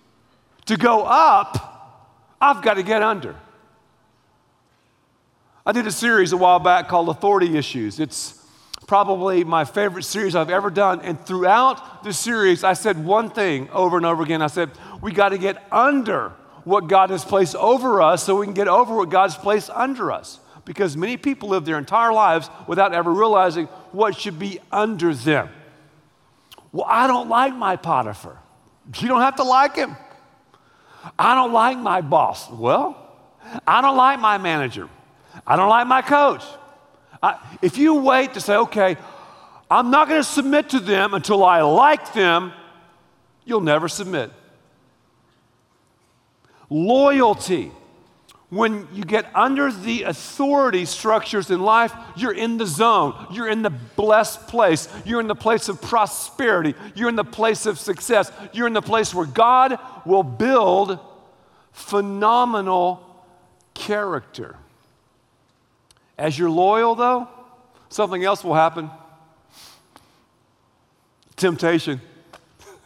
To 0.67 0.77
go 0.77 1.03
up, 1.03 2.37
I've 2.41 2.63
got 2.63 2.75
to 2.75 2.83
get 2.83 3.03
under. 3.03 3.35
I 5.67 5.73
did 5.73 5.87
a 5.87 5.93
series 5.93 6.33
a 6.33 6.39
while 6.39 6.59
back 6.59 6.89
called 6.89 7.11
Authority 7.11 7.59
Issues. 7.59 8.01
It's 8.01 8.43
probably 8.87 9.45
my 9.45 9.67
favorite 9.67 10.05
series 10.05 10.35
I've 10.35 10.49
ever 10.49 10.71
done. 10.71 11.03
And 11.03 11.21
throughout 11.21 12.03
the 12.03 12.15
series, 12.15 12.65
I 12.65 12.73
said 12.73 13.05
one 13.05 13.29
thing 13.29 13.69
over 13.71 13.99
and 13.99 14.07
over 14.07 14.23
again. 14.23 14.41
I 14.41 14.47
said, 14.47 14.71
we 15.03 15.13
got 15.13 15.29
to 15.31 15.39
get 15.39 15.63
under 15.71 16.31
what 16.65 16.89
God 16.89 17.11
has 17.11 17.25
placed 17.25 17.55
over 17.57 18.01
us 18.01 18.25
so 18.25 18.37
we 18.37 18.47
can 18.47 18.55
get 18.55 18.69
over 18.69 18.97
what 18.97 19.11
God's 19.11 19.37
placed 19.37 19.69
under 19.71 20.11
us. 20.11 20.41
Because 20.65 20.97
many 20.97 21.19
people 21.19 21.51
live 21.51 21.67
their 21.67 21.79
entire 21.79 22.13
lives 22.13 22.49
without 22.67 22.95
ever 22.95 23.13
realizing 23.13 23.67
what 23.93 24.17
should 24.17 24.39
be 24.39 24.61
under 24.73 25.15
them. 25.15 25.51
Well, 26.73 26.87
I 26.89 27.07
don't 27.07 27.29
like 27.29 27.55
my 27.55 27.77
Potiphar. 27.77 28.39
You 28.97 29.09
don't 29.09 29.21
have 29.21 29.37
to 29.37 29.45
like 29.45 29.77
him. 29.77 29.95
I 31.19 31.35
don't 31.35 31.53
like 31.53 31.79
my 31.79 32.01
boss. 32.01 32.51
Well, 32.51 32.97
I 33.67 33.83
don't 33.83 33.97
like 33.97 34.21
my 34.21 34.39
manager. 34.39 34.89
I 35.47 35.57
don't 35.57 35.69
like 35.69 35.87
my 35.87 36.03
coach. 36.03 36.45
I, 37.23 37.39
if 37.63 37.79
you 37.79 37.95
wait 37.95 38.35
to 38.35 38.41
say, 38.41 38.57
okay, 38.57 38.97
I'm 39.71 39.91
not 39.91 40.09
going 40.09 40.21
to 40.21 40.29
submit 40.29 40.71
to 40.71 40.81
them 40.81 41.15
until 41.15 41.45
I 41.45 41.63
like 41.63 42.13
them, 42.13 42.53
you'll 43.45 43.61
never 43.61 43.89
submit. 43.89 44.31
Loyalty. 46.69 47.73
When 48.49 48.89
you 48.93 49.05
get 49.05 49.31
under 49.33 49.71
the 49.71 50.03
authority 50.05 50.85
structures 50.85 51.53
in 51.53 51.61
life, 51.61 51.95
you're 52.17 52.35
in 52.35 52.59
the 52.59 52.67
zone. 52.67 53.15
You're 53.31 53.49
in 53.49 53.63
the 53.63 53.71
blessed 53.71 54.49
place. 54.49 54.89
You're 55.05 55.21
in 55.21 55.29
the 55.29 55.37
place 55.37 55.69
of 55.69 55.81
prosperity. 55.81 56.75
You're 56.97 57.09
in 57.09 57.15
the 57.15 57.23
place 57.23 57.67
of 57.67 57.79
success. 57.79 58.33
You're 58.53 58.67
in 58.67 58.73
the 58.73 58.83
place 58.83 59.15
where 59.15 59.27
God 59.27 59.79
will 60.05 60.25
build 60.25 60.99
phenomenal 61.71 63.07
character. 63.73 64.57
As 66.21 66.39
you're 66.39 66.51
loyal, 66.51 66.95
though, 66.95 67.27
something 67.89 68.23
else 68.25 68.45
will 68.45 68.55
happen 68.55 68.91
temptation. 71.37 72.01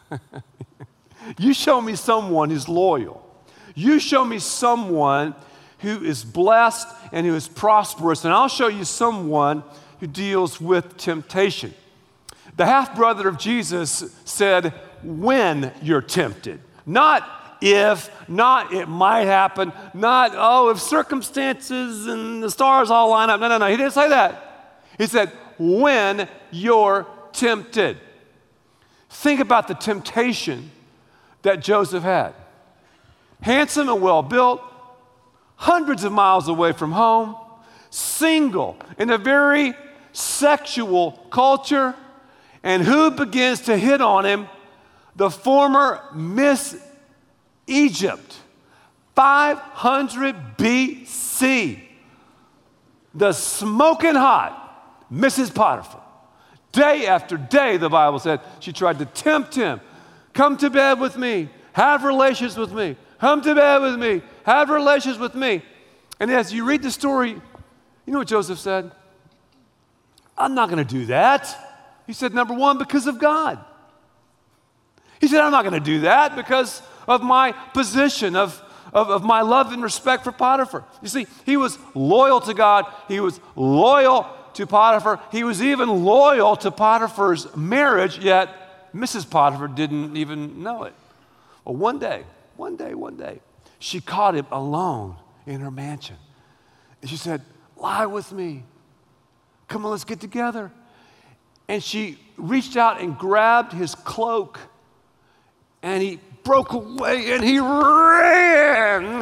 you 1.37 1.53
show 1.53 1.81
me 1.81 1.93
someone 1.95 2.49
who's 2.49 2.69
loyal 2.69 3.25
you 3.75 3.99
show 3.99 4.23
me 4.23 4.39
someone 4.39 5.35
who 5.79 6.03
is 6.03 6.23
blessed 6.23 6.87
and 7.11 7.27
who 7.27 7.35
is 7.35 7.47
prosperous, 7.47 8.23
and 8.23 8.33
I'll 8.33 8.47
show 8.47 8.69
you 8.69 8.85
someone 8.85 9.63
who 9.99 10.07
deals 10.07 10.59
with 10.59 10.97
temptation. 10.97 11.73
The 12.55 12.65
half 12.65 12.95
brother 12.95 13.27
of 13.27 13.37
Jesus 13.37 14.15
said, 14.23 14.73
When 15.03 15.73
you're 15.81 16.01
tempted, 16.01 16.61
not 16.85 17.29
if, 17.61 18.09
not 18.27 18.73
it 18.73 18.87
might 18.87 19.25
happen, 19.25 19.71
not, 19.93 20.31
oh, 20.33 20.69
if 20.69 20.79
circumstances 20.79 22.07
and 22.07 22.41
the 22.41 22.49
stars 22.49 22.89
all 22.91 23.09
line 23.09 23.29
up. 23.29 23.39
No, 23.39 23.47
no, 23.47 23.57
no. 23.57 23.67
He 23.67 23.77
didn't 23.77 23.93
say 23.93 24.09
that. 24.09 24.83
He 24.97 25.07
said, 25.07 25.31
when 25.57 26.27
you're 26.51 27.07
tempted. 27.31 27.97
Think 29.09 29.39
about 29.39 29.67
the 29.67 29.75
temptation 29.75 30.71
that 31.41 31.61
Joseph 31.61 32.03
had 32.03 32.33
handsome 33.41 33.89
and 33.89 34.01
well 34.01 34.23
built, 34.23 34.61
hundreds 35.55 36.03
of 36.03 36.11
miles 36.11 36.47
away 36.47 36.71
from 36.71 36.91
home, 36.91 37.35
single, 37.89 38.77
in 38.97 39.09
a 39.11 39.17
very 39.17 39.73
sexual 40.11 41.11
culture. 41.29 41.93
And 42.63 42.81
who 42.81 43.11
begins 43.11 43.61
to 43.61 43.77
hit 43.77 44.01
on 44.01 44.25
him? 44.25 44.47
The 45.15 45.29
former 45.29 46.01
Miss 46.15 46.75
Egypt, 47.67 48.37
500 49.15 50.35
BC. 50.57 51.81
The 53.13 53.31
smoking 53.31 54.15
hot 54.15 55.05
Mrs. 55.11 55.53
Potiphar. 55.53 56.01
Day 56.71 57.07
after 57.07 57.37
day, 57.37 57.77
the 57.77 57.89
Bible 57.89 58.19
said, 58.19 58.41
she 58.59 58.73
tried 58.73 58.99
to 58.99 59.05
tempt 59.05 59.55
him. 59.55 59.79
Come 60.33 60.57
to 60.57 60.69
bed 60.69 60.99
with 60.99 61.17
me, 61.17 61.49
have 61.71 62.03
relations 62.03 62.57
with 62.57 62.73
me. 62.73 62.97
Come 63.19 63.41
to 63.41 63.55
bed 63.55 63.81
with 63.81 63.97
me. 63.97 64.21
Have 64.43 64.69
relations 64.69 65.17
with 65.17 65.35
me. 65.35 65.63
And 66.19 66.29
as 66.29 66.53
you 66.53 66.65
read 66.65 66.83
the 66.83 66.91
story, 66.91 67.29
you 67.29 68.13
know 68.13 68.19
what 68.19 68.27
Joseph 68.27 68.59
said? 68.59 68.91
I'm 70.37 70.53
not 70.53 70.69
going 70.69 70.85
to 70.85 70.93
do 70.93 71.05
that. 71.07 71.55
He 72.07 72.13
said, 72.13 72.33
number 72.33 72.53
one, 72.53 72.77
because 72.77 73.07
of 73.07 73.19
God. 73.19 73.57
He 75.19 75.27
said, 75.27 75.41
I'm 75.41 75.51
not 75.51 75.63
going 75.63 75.73
to 75.73 75.79
do 75.79 76.01
that 76.01 76.35
because 76.35 76.81
of 77.07 77.21
my 77.21 77.51
position, 77.73 78.35
of, 78.35 78.61
of, 78.93 79.09
of, 79.09 79.23
my 79.23 79.41
love 79.41 79.71
and 79.71 79.83
respect 79.83 80.23
for 80.23 80.31
Potiphar. 80.31 80.83
You 81.01 81.07
see, 81.07 81.27
he 81.45 81.57
was 81.57 81.77
loyal 81.93 82.41
to 82.41 82.53
God, 82.53 82.85
he 83.07 83.19
was 83.19 83.39
loyal 83.55 84.27
to 84.53 84.65
Potiphar, 84.67 85.19
he 85.31 85.43
was 85.43 85.61
even 85.61 86.05
loyal 86.05 86.55
to 86.57 86.71
Potiphar's 86.71 87.53
marriage, 87.55 88.19
yet 88.19 88.93
Mrs. 88.93 89.29
Potiphar 89.29 89.67
didn't 89.67 90.15
even 90.15 90.63
know 90.63 90.83
it. 90.83 90.93
Well, 91.63 91.75
one 91.75 91.99
day, 91.99 92.23
one 92.55 92.75
day, 92.75 92.93
one 92.93 93.17
day, 93.17 93.39
she 93.79 93.99
caught 93.99 94.35
him 94.35 94.47
alone 94.51 95.17
in 95.45 95.61
her 95.61 95.71
mansion. 95.71 96.15
And 97.01 97.09
she 97.09 97.17
said, 97.17 97.41
Lie 97.77 98.05
with 98.05 98.31
me. 98.31 98.63
Come 99.67 99.85
on, 99.85 99.91
let's 99.91 100.05
get 100.05 100.19
together. 100.19 100.71
And 101.67 101.83
she 101.83 102.17
reached 102.37 102.77
out 102.77 103.01
and 103.01 103.17
grabbed 103.17 103.73
his 103.73 103.95
cloak, 103.95 104.59
and 105.81 106.01
he 106.01 106.19
broke 106.45 106.71
away 106.71 107.33
and 107.33 107.43
he 107.43 107.59
ran. 107.59 109.21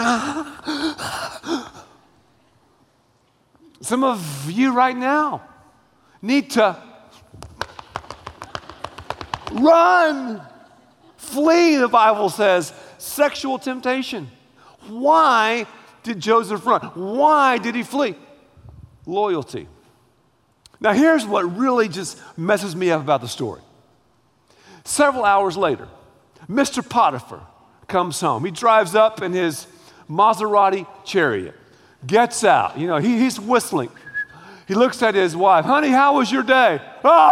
Some 3.82 4.04
of 4.04 4.52
you 4.52 4.74
right 4.74 4.96
now 4.96 5.42
need 6.22 6.52
to 6.52 6.78
run, 9.52 10.42
flee, 11.18 11.78
the 11.78 11.88
Bible 11.88 12.30
says 12.30 12.74
sexual 12.98 13.58
temptation. 13.58 14.30
Why 14.88 15.66
did 16.04 16.20
Joseph 16.20 16.66
run? 16.66 16.82
Why 16.94 17.58
did 17.58 17.74
he 17.76 17.84
flee? 17.84 18.16
Loyalty. 19.06 19.68
Now, 20.80 20.92
here's 20.92 21.26
what 21.26 21.58
really 21.58 21.88
just 21.88 22.22
messes 22.38 22.76
me 22.76 22.92
up 22.92 23.02
about 23.02 23.22
the 23.22 23.28
story. 23.28 23.62
Several 24.84 25.24
hours 25.24 25.56
later, 25.56 25.88
Mr. 26.50 26.88
Potiphar 26.88 27.42
comes 27.88 28.20
home. 28.20 28.46
He 28.46 28.52
drives 28.52 28.96
up 28.96 29.22
in 29.22 29.34
his 29.34 29.68
Maserati 30.10 30.86
chariot, 31.06 31.56
gets 32.06 32.44
out. 32.44 32.78
You 32.78 32.88
know, 32.88 32.98
he, 32.98 33.20
he's 33.20 33.40
whistling. 33.40 33.90
He 34.68 34.76
looks 34.76 35.02
at 35.02 35.16
his 35.16 35.36
wife, 35.36 35.66
Honey, 35.66 35.90
how 35.90 36.16
was 36.16 36.32
your 36.32 36.44
day? 36.44 36.80
Oh, 37.06 37.30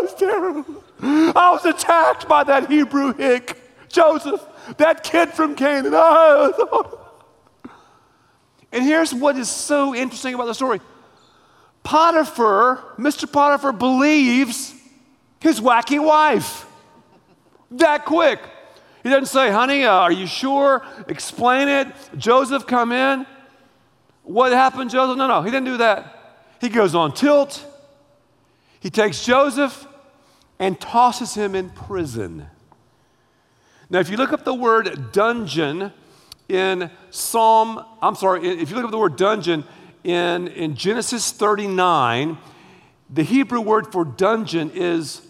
it 0.00 0.10
was 0.10 0.14
terrible. 0.18 0.84
I 1.02 1.50
was 1.52 1.64
attacked 1.66 2.26
by 2.26 2.44
that 2.44 2.70
Hebrew 2.70 3.12
hick, 3.12 3.60
Joseph, 3.88 4.42
that 4.78 5.04
kid 5.04 5.30
from 5.30 5.54
Canaan. 5.54 5.92
Oh. 5.94 7.00
And 8.72 8.82
here's 8.82 9.14
what 9.14 9.36
is 9.36 9.48
so 9.48 9.94
interesting 9.94 10.34
about 10.34 10.46
the 10.46 10.54
story 10.54 10.80
Potiphar, 11.82 12.82
Mr. 12.98 13.30
Potiphar, 13.30 13.72
believes 13.72 14.74
his 15.40 15.60
wacky 15.60 16.02
wife 16.02 16.66
that 17.72 18.04
quick. 18.04 18.40
He 19.02 19.10
doesn't 19.10 19.26
say, 19.26 19.50
honey, 19.50 19.84
uh, 19.84 19.92
are 19.92 20.12
you 20.12 20.26
sure? 20.26 20.84
Explain 21.08 21.68
it. 21.68 21.88
Joseph, 22.16 22.66
come 22.66 22.90
in. 22.90 23.26
What 24.22 24.52
happened, 24.52 24.90
Joseph? 24.90 25.18
No, 25.18 25.26
no, 25.26 25.42
he 25.42 25.50
didn't 25.50 25.66
do 25.66 25.76
that. 25.76 26.38
He 26.60 26.70
goes 26.70 26.94
on 26.94 27.12
tilt. 27.12 27.64
He 28.80 28.88
takes 28.88 29.24
Joseph 29.24 29.86
and 30.58 30.80
tosses 30.80 31.34
him 31.34 31.54
in 31.54 31.70
prison. 31.70 32.46
Now, 33.90 33.98
if 33.98 34.08
you 34.08 34.16
look 34.16 34.32
up 34.32 34.44
the 34.44 34.54
word 34.54 35.12
dungeon 35.12 35.92
in 36.48 36.90
Psalm, 37.10 37.84
I'm 38.00 38.14
sorry, 38.14 38.48
if 38.48 38.70
you 38.70 38.76
look 38.76 38.86
up 38.86 38.90
the 38.90 38.98
word 38.98 39.16
dungeon 39.16 39.64
in, 40.02 40.48
in 40.48 40.74
Genesis 40.74 41.30
39, 41.32 42.38
the 43.10 43.22
Hebrew 43.22 43.60
word 43.60 43.92
for 43.92 44.04
dungeon 44.04 44.70
is 44.74 45.20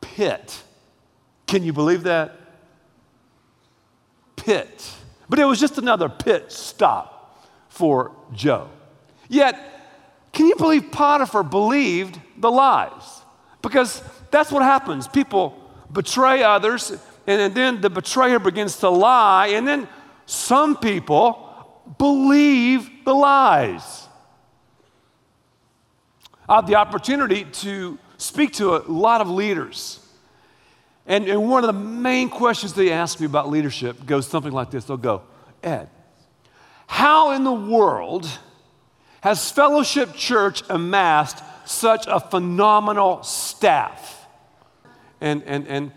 pit. 0.00 0.64
Can 1.50 1.64
you 1.64 1.72
believe 1.72 2.04
that? 2.04 2.38
Pit. 4.36 4.88
But 5.28 5.40
it 5.40 5.44
was 5.44 5.58
just 5.58 5.78
another 5.78 6.08
pit 6.08 6.52
stop 6.52 7.44
for 7.68 8.12
Joe. 8.32 8.70
Yet, 9.28 9.58
can 10.32 10.46
you 10.46 10.54
believe 10.54 10.92
Potiphar 10.92 11.42
believed 11.42 12.20
the 12.36 12.52
lies? 12.52 13.22
Because 13.62 14.00
that's 14.30 14.52
what 14.52 14.62
happens. 14.62 15.08
People 15.08 15.58
betray 15.92 16.44
others, 16.44 16.92
and 17.26 17.52
then 17.52 17.80
the 17.80 17.90
betrayer 17.90 18.38
begins 18.38 18.76
to 18.76 18.88
lie, 18.88 19.48
and 19.48 19.66
then 19.66 19.88
some 20.26 20.76
people 20.76 21.82
believe 21.98 22.88
the 23.04 23.12
lies. 23.12 24.06
I 26.48 26.54
have 26.54 26.68
the 26.68 26.76
opportunity 26.76 27.44
to 27.44 27.98
speak 28.18 28.52
to 28.52 28.76
a 28.76 28.86
lot 28.86 29.20
of 29.20 29.28
leaders. 29.28 30.06
And, 31.06 31.26
and 31.28 31.48
one 31.48 31.64
of 31.64 31.68
the 31.68 31.80
main 31.80 32.28
questions 32.28 32.74
they 32.74 32.92
ask 32.92 33.20
me 33.20 33.26
about 33.26 33.48
leadership 33.48 34.06
goes 34.06 34.26
something 34.26 34.52
like 34.52 34.70
this 34.70 34.84
they'll 34.84 34.96
go, 34.96 35.22
Ed, 35.62 35.88
how 36.86 37.32
in 37.32 37.44
the 37.44 37.52
world 37.52 38.28
has 39.20 39.50
Fellowship 39.50 40.14
Church 40.14 40.62
amassed 40.68 41.42
such 41.64 42.06
a 42.06 42.20
phenomenal 42.20 43.22
staff? 43.22 44.26
And, 45.20 45.42
and, 45.44 45.68
and, 45.68 45.92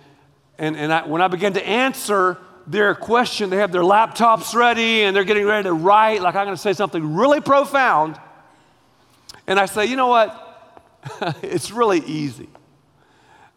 and, 0.57 0.75
and 0.75 0.93
I, 0.93 1.07
when 1.07 1.21
I 1.21 1.27
began 1.27 1.53
to 1.53 1.65
answer 1.65 2.37
their 2.67 2.95
question, 2.95 3.49
they 3.49 3.57
have 3.57 3.71
their 3.71 3.81
laptops 3.81 4.53
ready 4.53 5.03
and 5.03 5.15
they're 5.15 5.23
getting 5.23 5.45
ready 5.45 5.63
to 5.63 5.73
write, 5.73 6.21
like 6.21 6.35
I'm 6.35 6.45
going 6.45 6.55
to 6.55 6.61
say 6.61 6.73
something 6.73 7.15
really 7.15 7.41
profound. 7.41 8.19
And 9.47 9.59
I 9.59 9.65
say, 9.65 9.85
you 9.85 9.95
know 9.95 10.07
what? 10.07 10.39
it's 11.41 11.71
really 11.71 11.99
easy. 11.99 12.49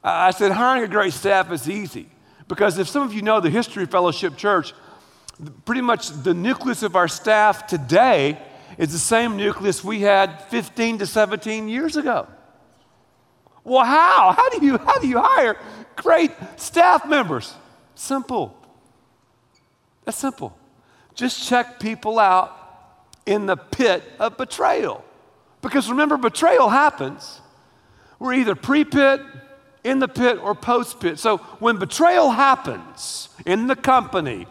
I 0.09 0.31
said, 0.31 0.53
hiring 0.53 0.85
a 0.85 0.89
great 0.89 1.13
staff 1.13 1.51
is 1.51 1.69
easy. 1.69 2.09
Because 2.47 2.79
if 2.79 2.89
some 2.89 3.03
of 3.03 3.13
you 3.13 3.23
know 3.23 3.41
the 3.41 3.51
history 3.51 3.83
of 3.83 3.91
Fellowship 3.91 4.37
Church, 4.37 4.73
pretty 5.65 5.81
much 5.81 6.11
the 6.11 6.33
nucleus 6.33 6.85
of 6.85 6.95
our 6.95 7.09
staff 7.09 7.67
today 7.67 8.39
is 8.79 8.93
the 8.93 8.99
same 8.99 9.37
nucleus 9.37 9.83
we 9.83 10.01
had 10.01 10.43
15 10.45 10.99
to 10.99 11.07
17 11.07 11.69
years 11.69 11.97
ago. 11.97 12.29
Well, 13.65 13.85
how? 13.85 14.33
How 14.33 14.49
do 14.51 14.65
you, 14.65 14.79
how 14.79 15.01
do 15.01 15.09
you 15.09 15.21
hire 15.21 15.57
great 15.97 16.31
staff 16.55 17.05
members? 17.09 17.53
Simple. 17.97 18.57
That's 20.05 20.19
simple. 20.19 20.57
Just 21.17 21.49
check 21.49 21.81
people 21.81 22.21
out 22.21 22.57
in 23.27 23.47
the 23.47 23.57
pit 23.57 24.05
of 24.21 24.37
betrayal. 24.37 25.05
Because 25.63 25.91
remember, 25.91 26.17
betrayal 26.17 26.69
happens. 26.69 27.41
We're 28.21 28.35
either 28.35 28.55
pre 28.55 28.85
pit, 28.85 29.21
in 29.87 29.99
the 29.99 30.09
pit, 30.09 30.39
or 30.43 30.55
post 30.55 31.01
pit. 31.01 31.19
So 31.19 31.39
when 31.59 31.79
betrayal 31.79 32.31
happens 32.31 33.29
in 33.47 33.67
the 33.67 33.77
company, 33.77 34.47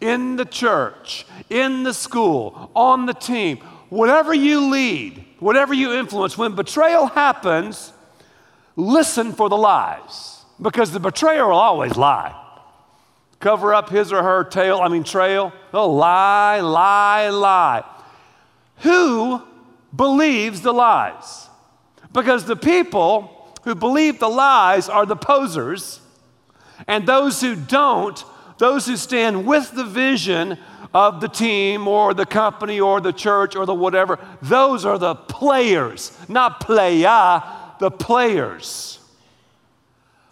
in 0.00 0.36
the 0.36 0.44
church, 0.44 1.26
in 1.48 1.82
the 1.82 1.94
school, 1.94 2.70
on 2.74 3.06
the 3.06 3.14
team, 3.14 3.58
whatever 3.88 4.34
you 4.34 4.70
lead, 4.70 5.24
whatever 5.38 5.72
you 5.72 5.92
influence, 5.92 6.36
when 6.36 6.54
betrayal 6.54 7.06
happens, 7.06 7.92
listen 8.76 9.32
for 9.32 9.48
the 9.48 9.56
lies. 9.56 10.44
Because 10.60 10.92
the 10.92 11.00
betrayer 11.00 11.46
will 11.46 11.54
always 11.54 11.96
lie 11.96 12.36
cover 13.40 13.72
up 13.74 13.88
his 13.88 14.12
or 14.12 14.22
her 14.22 14.44
tail, 14.44 14.80
I 14.80 14.88
mean 14.88 15.02
trail. 15.02 15.52
They'll 15.72 15.94
lie, 15.94 16.60
lie, 16.60 17.30
lie. 17.30 17.84
Who 18.78 19.42
believes 19.96 20.60
the 20.60 20.72
lies? 20.72 21.48
Because 22.12 22.44
the 22.44 22.56
people 22.56 23.39
who 23.62 23.74
believe 23.74 24.18
the 24.18 24.28
lies 24.28 24.88
are 24.88 25.06
the 25.06 25.16
posers, 25.16 26.00
and 26.86 27.06
those 27.06 27.40
who 27.40 27.54
don't, 27.54 28.24
those 28.58 28.86
who 28.86 28.96
stand 28.96 29.46
with 29.46 29.72
the 29.72 29.84
vision 29.84 30.58
of 30.92 31.20
the 31.20 31.28
team 31.28 31.86
or 31.86 32.14
the 32.14 32.26
company 32.26 32.80
or 32.80 33.00
the 33.00 33.12
church 33.12 33.54
or 33.54 33.66
the 33.66 33.74
whatever, 33.74 34.18
those 34.42 34.84
are 34.84 34.98
the 34.98 35.14
players, 35.14 36.16
not 36.28 36.60
playa, 36.60 37.42
the 37.78 37.90
players. 37.90 38.98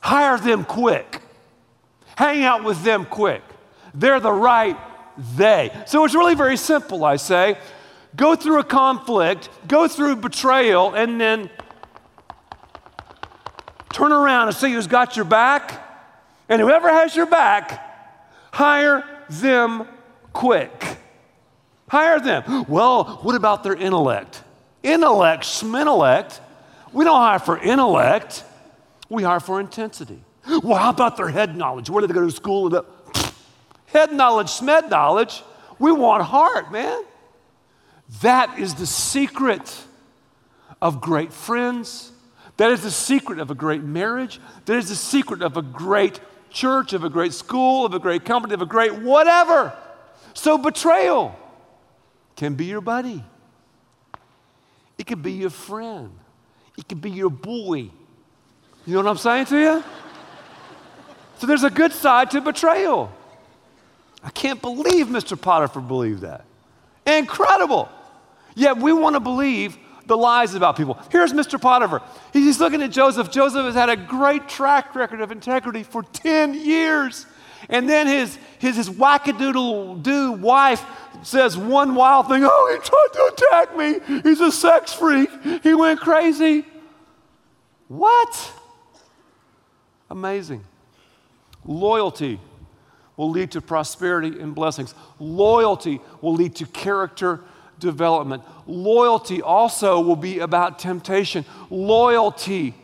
Hire 0.01 0.39
them 0.39 0.65
quick. 0.65 1.21
Hang 2.17 2.43
out 2.45 2.65
with 2.65 2.83
them 2.83 3.05
quick. 3.05 3.43
They're 3.95 4.21
the 4.21 4.33
right 4.33 4.77
they. 5.37 5.71
So 5.87 6.05
it's 6.05 6.15
really 6.15 6.35
very 6.35 6.57
simple, 6.57 7.05
I 7.05 7.17
say. 7.17 7.59
Go 8.17 8.35
through 8.35 8.61
a 8.61 8.65
conflict, 8.65 9.49
go 9.69 9.87
through 9.87 10.17
betrayal, 10.17 10.95
and 10.95 11.21
then 11.21 11.51
turn 13.91 14.13
around 14.13 14.49
and 14.49 14.57
see 14.57 14.73
who's 14.73 14.87
got 14.87 15.17
your 15.17 15.25
back. 15.25 15.85
And 16.49 16.63
whoever 16.63 16.89
has 16.89 17.15
your 17.15 17.27
back, 17.27 17.79
hire 18.53 19.05
them 19.29 19.87
quick. 20.33 20.97
Hire 21.89 22.21
them. 22.21 22.65
Well, 22.69 23.19
what 23.23 23.35
about 23.35 23.63
their 23.63 23.75
intellect? 23.75 24.43
Intellect, 24.83 25.43
schmintellect. 25.43 26.41
We 26.93 27.05
don't 27.05 27.17
hire 27.17 27.39
for 27.39 27.59
intellect, 27.59 28.45
we 29.11 29.23
hire 29.23 29.41
for 29.41 29.61
intensity. 29.61 30.23
Well, 30.63 30.79
how 30.79 30.89
about 30.89 31.19
their 31.19 31.29
head 31.29 31.55
knowledge? 31.55 31.91
Where 31.91 32.01
did 32.01 32.09
they 32.09 32.15
go 32.15 32.25
to 32.25 32.31
school? 32.31 32.83
Head 33.87 34.13
knowledge, 34.15 34.49
smed 34.49 34.89
knowledge. 34.89 35.43
We 35.79 35.93
want 35.93 36.23
heart, 36.23 36.73
man. 36.73 37.05
That 38.23 38.59
is 38.59 38.75
the 38.75 38.87
secret 38.87 39.85
of 40.81 41.03
great 41.03 41.33
friends. 41.33 42.11
That 42.59 42.73
is 42.73 42.83
the 42.83 42.91
secret 42.91 43.39
of 43.39 43.51
a 43.51 43.55
great 43.55 43.83
marriage. 43.83 44.41
That 44.67 44.77
is 44.77 44.89
the 44.89 44.97
secret 44.97 45.43
of 45.43 45.57
a 45.57 45.63
great 45.63 46.21
church, 46.51 46.93
of 46.93 47.05
a 47.05 47.09
great 47.09 47.33
school, 47.33 47.87
of 47.87 47.95
a 47.95 47.99
great 47.99 48.25
company, 48.25 48.55
of 48.55 48.63
a 48.63 48.67
great 48.67 48.95
whatever. 48.95 49.73
So, 50.35 50.59
betrayal 50.59 51.35
can 52.37 52.55
be 52.55 52.67
your 52.67 52.81
buddy, 52.81 53.25
it 54.99 55.07
can 55.07 55.23
be 55.23 55.33
your 55.33 55.51
friend, 55.51 56.11
it 56.77 56.87
can 56.89 56.99
be 56.99 57.11
your 57.11 57.31
boy. 57.31 57.91
You 58.87 58.95
know 58.95 59.03
what 59.03 59.11
I'm 59.11 59.19
saying 59.19 59.47
to 59.47 59.59
you? 59.59 59.85
So 61.39 61.47
there's 61.47 61.65
a 61.65 61.71
good 61.71 61.93
side 61.93 62.31
to 62.33 62.41
betrayal. 62.41 63.13
I 64.25 64.31
can't 64.31 64.61
believe 64.61 65.07
Mr. 65.07 65.41
Potiphar 65.41 65.83
believed 65.83 66.23
that. 66.23 66.45
Incredible. 67.07 67.89
Yet 68.57 68.79
we 68.79 68.93
want 68.93 69.15
to 69.15 69.21
believe 69.21 69.79
the 70.09 70.17
lies 70.17 70.55
about 70.55 70.77
people. 70.77 70.99
Here's 71.13 71.33
Mr. 71.33 71.61
Potiphar. 71.61 72.03
He's 72.33 72.59
looking 72.59 72.83
at 72.83 72.91
Joseph. 72.91 73.31
Joseph 73.31 73.67
has 73.67 73.75
had 73.75 73.91
a 73.91 73.97
great 73.97 74.49
track 74.49 74.95
record 74.95 75.21
of 75.21 75.31
integrity 75.31 75.83
for 75.83 76.03
10 76.03 76.55
years. 76.55 77.27
And 77.69 77.89
then 77.89 78.07
his, 78.07 78.39
his, 78.59 78.77
his 78.77 78.91
wackadoodle 78.91 80.03
do 80.03 80.33
wife 80.33 80.85
says 81.23 81.57
one 81.57 81.95
wild 81.95 82.29
thing 82.29 82.43
Oh, 82.45 82.73
he 82.73 82.89
tried 82.89 83.09
to 83.13 83.33
attack 83.35 83.77
me. 83.77 84.23
He's 84.23 84.41
a 84.41 84.51
sex 84.51 84.93
freak. 84.95 85.29
He 85.63 85.75
went 85.75 86.01
crazy. 86.01 86.65
What? 87.89 88.53
Amazing. 90.11 90.65
Loyalty 91.65 92.41
will 93.17 93.31
lead 93.31 93.51
to 93.51 93.61
prosperity 93.61 94.41
and 94.41 94.55
blessings. 94.55 94.95
Loyalty 95.19 96.01
will 96.23 96.35
lead 96.35 96.55
to 96.57 96.67
character 96.67 97.41
development. 97.79 98.43
Loyalty 98.67 99.43
also 99.43 100.01
will 100.01 100.17
be 100.17 100.41
about 100.41 100.79
temptation. 100.79 101.45
Loyalty 101.71 102.75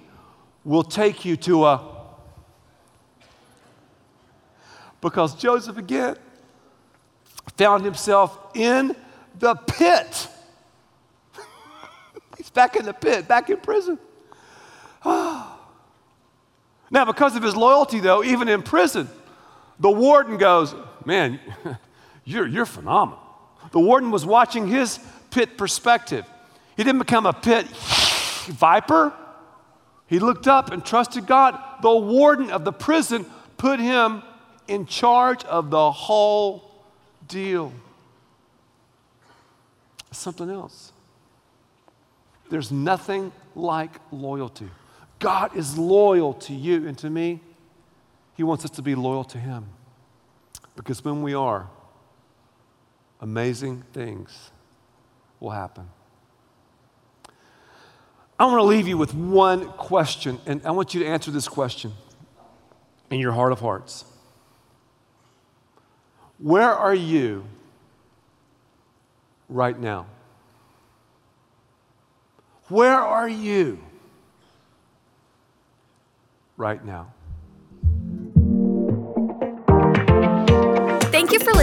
will 0.65 0.83
take 0.83 1.25
you 1.25 1.37
to 1.39 1.67
a. 1.67 1.95
Because 5.01 5.35
Joseph 5.35 5.77
again 5.77 6.17
found 7.57 7.85
himself 7.85 8.39
in 8.55 8.97
the 9.39 9.55
pit. 9.55 10.29
He's 12.39 12.51
back 12.51 12.77
in 12.77 12.85
the 12.85 12.95
pit, 12.95 13.29
back 13.29 13.51
in 13.51 13.59
prison. 13.59 13.99
Now, 16.91 17.05
because 17.05 17.35
of 17.35 17.43
his 17.43 17.57
loyalty, 17.57 17.99
though, 17.99 18.23
even 18.23 18.47
in 18.47 18.63
prison, 18.63 19.09
the 19.81 19.91
warden 19.91 20.37
goes, 20.37 20.75
Man, 21.05 21.41
you're, 22.25 22.47
you're 22.47 22.67
phenomenal. 22.67 23.24
The 23.73 23.81
warden 23.81 24.11
was 24.11 24.25
watching 24.25 24.69
his 24.69 24.99
pit 25.31 25.57
perspective. 25.59 26.25
He 26.77 26.85
didn't 26.85 27.01
become 27.01 27.27
a 27.27 27.33
pit 27.33 27.67
viper. 27.67 29.13
He 30.07 30.19
looked 30.19 30.47
up 30.47 30.71
and 30.71 30.85
trusted 30.85 31.27
God. 31.27 31.59
The 31.83 31.95
warden 31.95 32.51
of 32.51 32.65
the 32.65 32.73
prison 32.73 33.27
put 33.57 33.81
him 33.81 34.23
in 34.69 34.87
charge 34.87 35.45
of 35.45 35.71
the 35.71 35.91
whole 35.91 36.71
deal. 37.27 37.73
Something 40.11 40.51
else. 40.51 40.93
There's 42.51 42.71
nothing 42.71 43.33
like 43.55 43.91
loyalty. 44.13 44.69
God 45.19 45.57
is 45.57 45.79
loyal 45.79 46.35
to 46.35 46.53
you 46.53 46.87
and 46.87 46.97
to 46.99 47.11
me. 47.11 47.41
He 48.37 48.43
wants 48.43 48.65
us 48.65 48.71
to 48.73 48.83
be 48.83 48.95
loyal 48.95 49.25
to 49.25 49.39
Him. 49.39 49.67
Because 50.77 51.05
when 51.05 51.23
we 51.23 51.35
are, 51.35 51.69
amazing 53.25 53.83
things 53.95 54.51
will 55.41 55.51
happen. 55.51 55.89
I 58.39 58.45
want 58.45 58.59
to 58.59 58.65
leave 58.65 58.87
you 58.87 58.99
with 58.99 59.15
one 59.15 59.65
question, 59.71 60.39
and 60.45 60.61
I 60.67 60.73
want 60.73 60.93
you 60.93 61.01
to 61.01 61.07
answer 61.07 61.31
this 61.31 61.49
question 61.49 61.95
in 63.11 63.19
your 63.19 63.33
heart 63.33 63.51
of 63.53 63.61
hearts. 63.61 64.05
Where 66.39 66.71
are 66.71 66.95
you 66.95 67.47
right 69.49 69.79
now? 69.79 70.05
Where 72.69 73.01
are 73.01 73.29
you 73.29 73.83
right 76.59 76.85
now? 76.85 77.15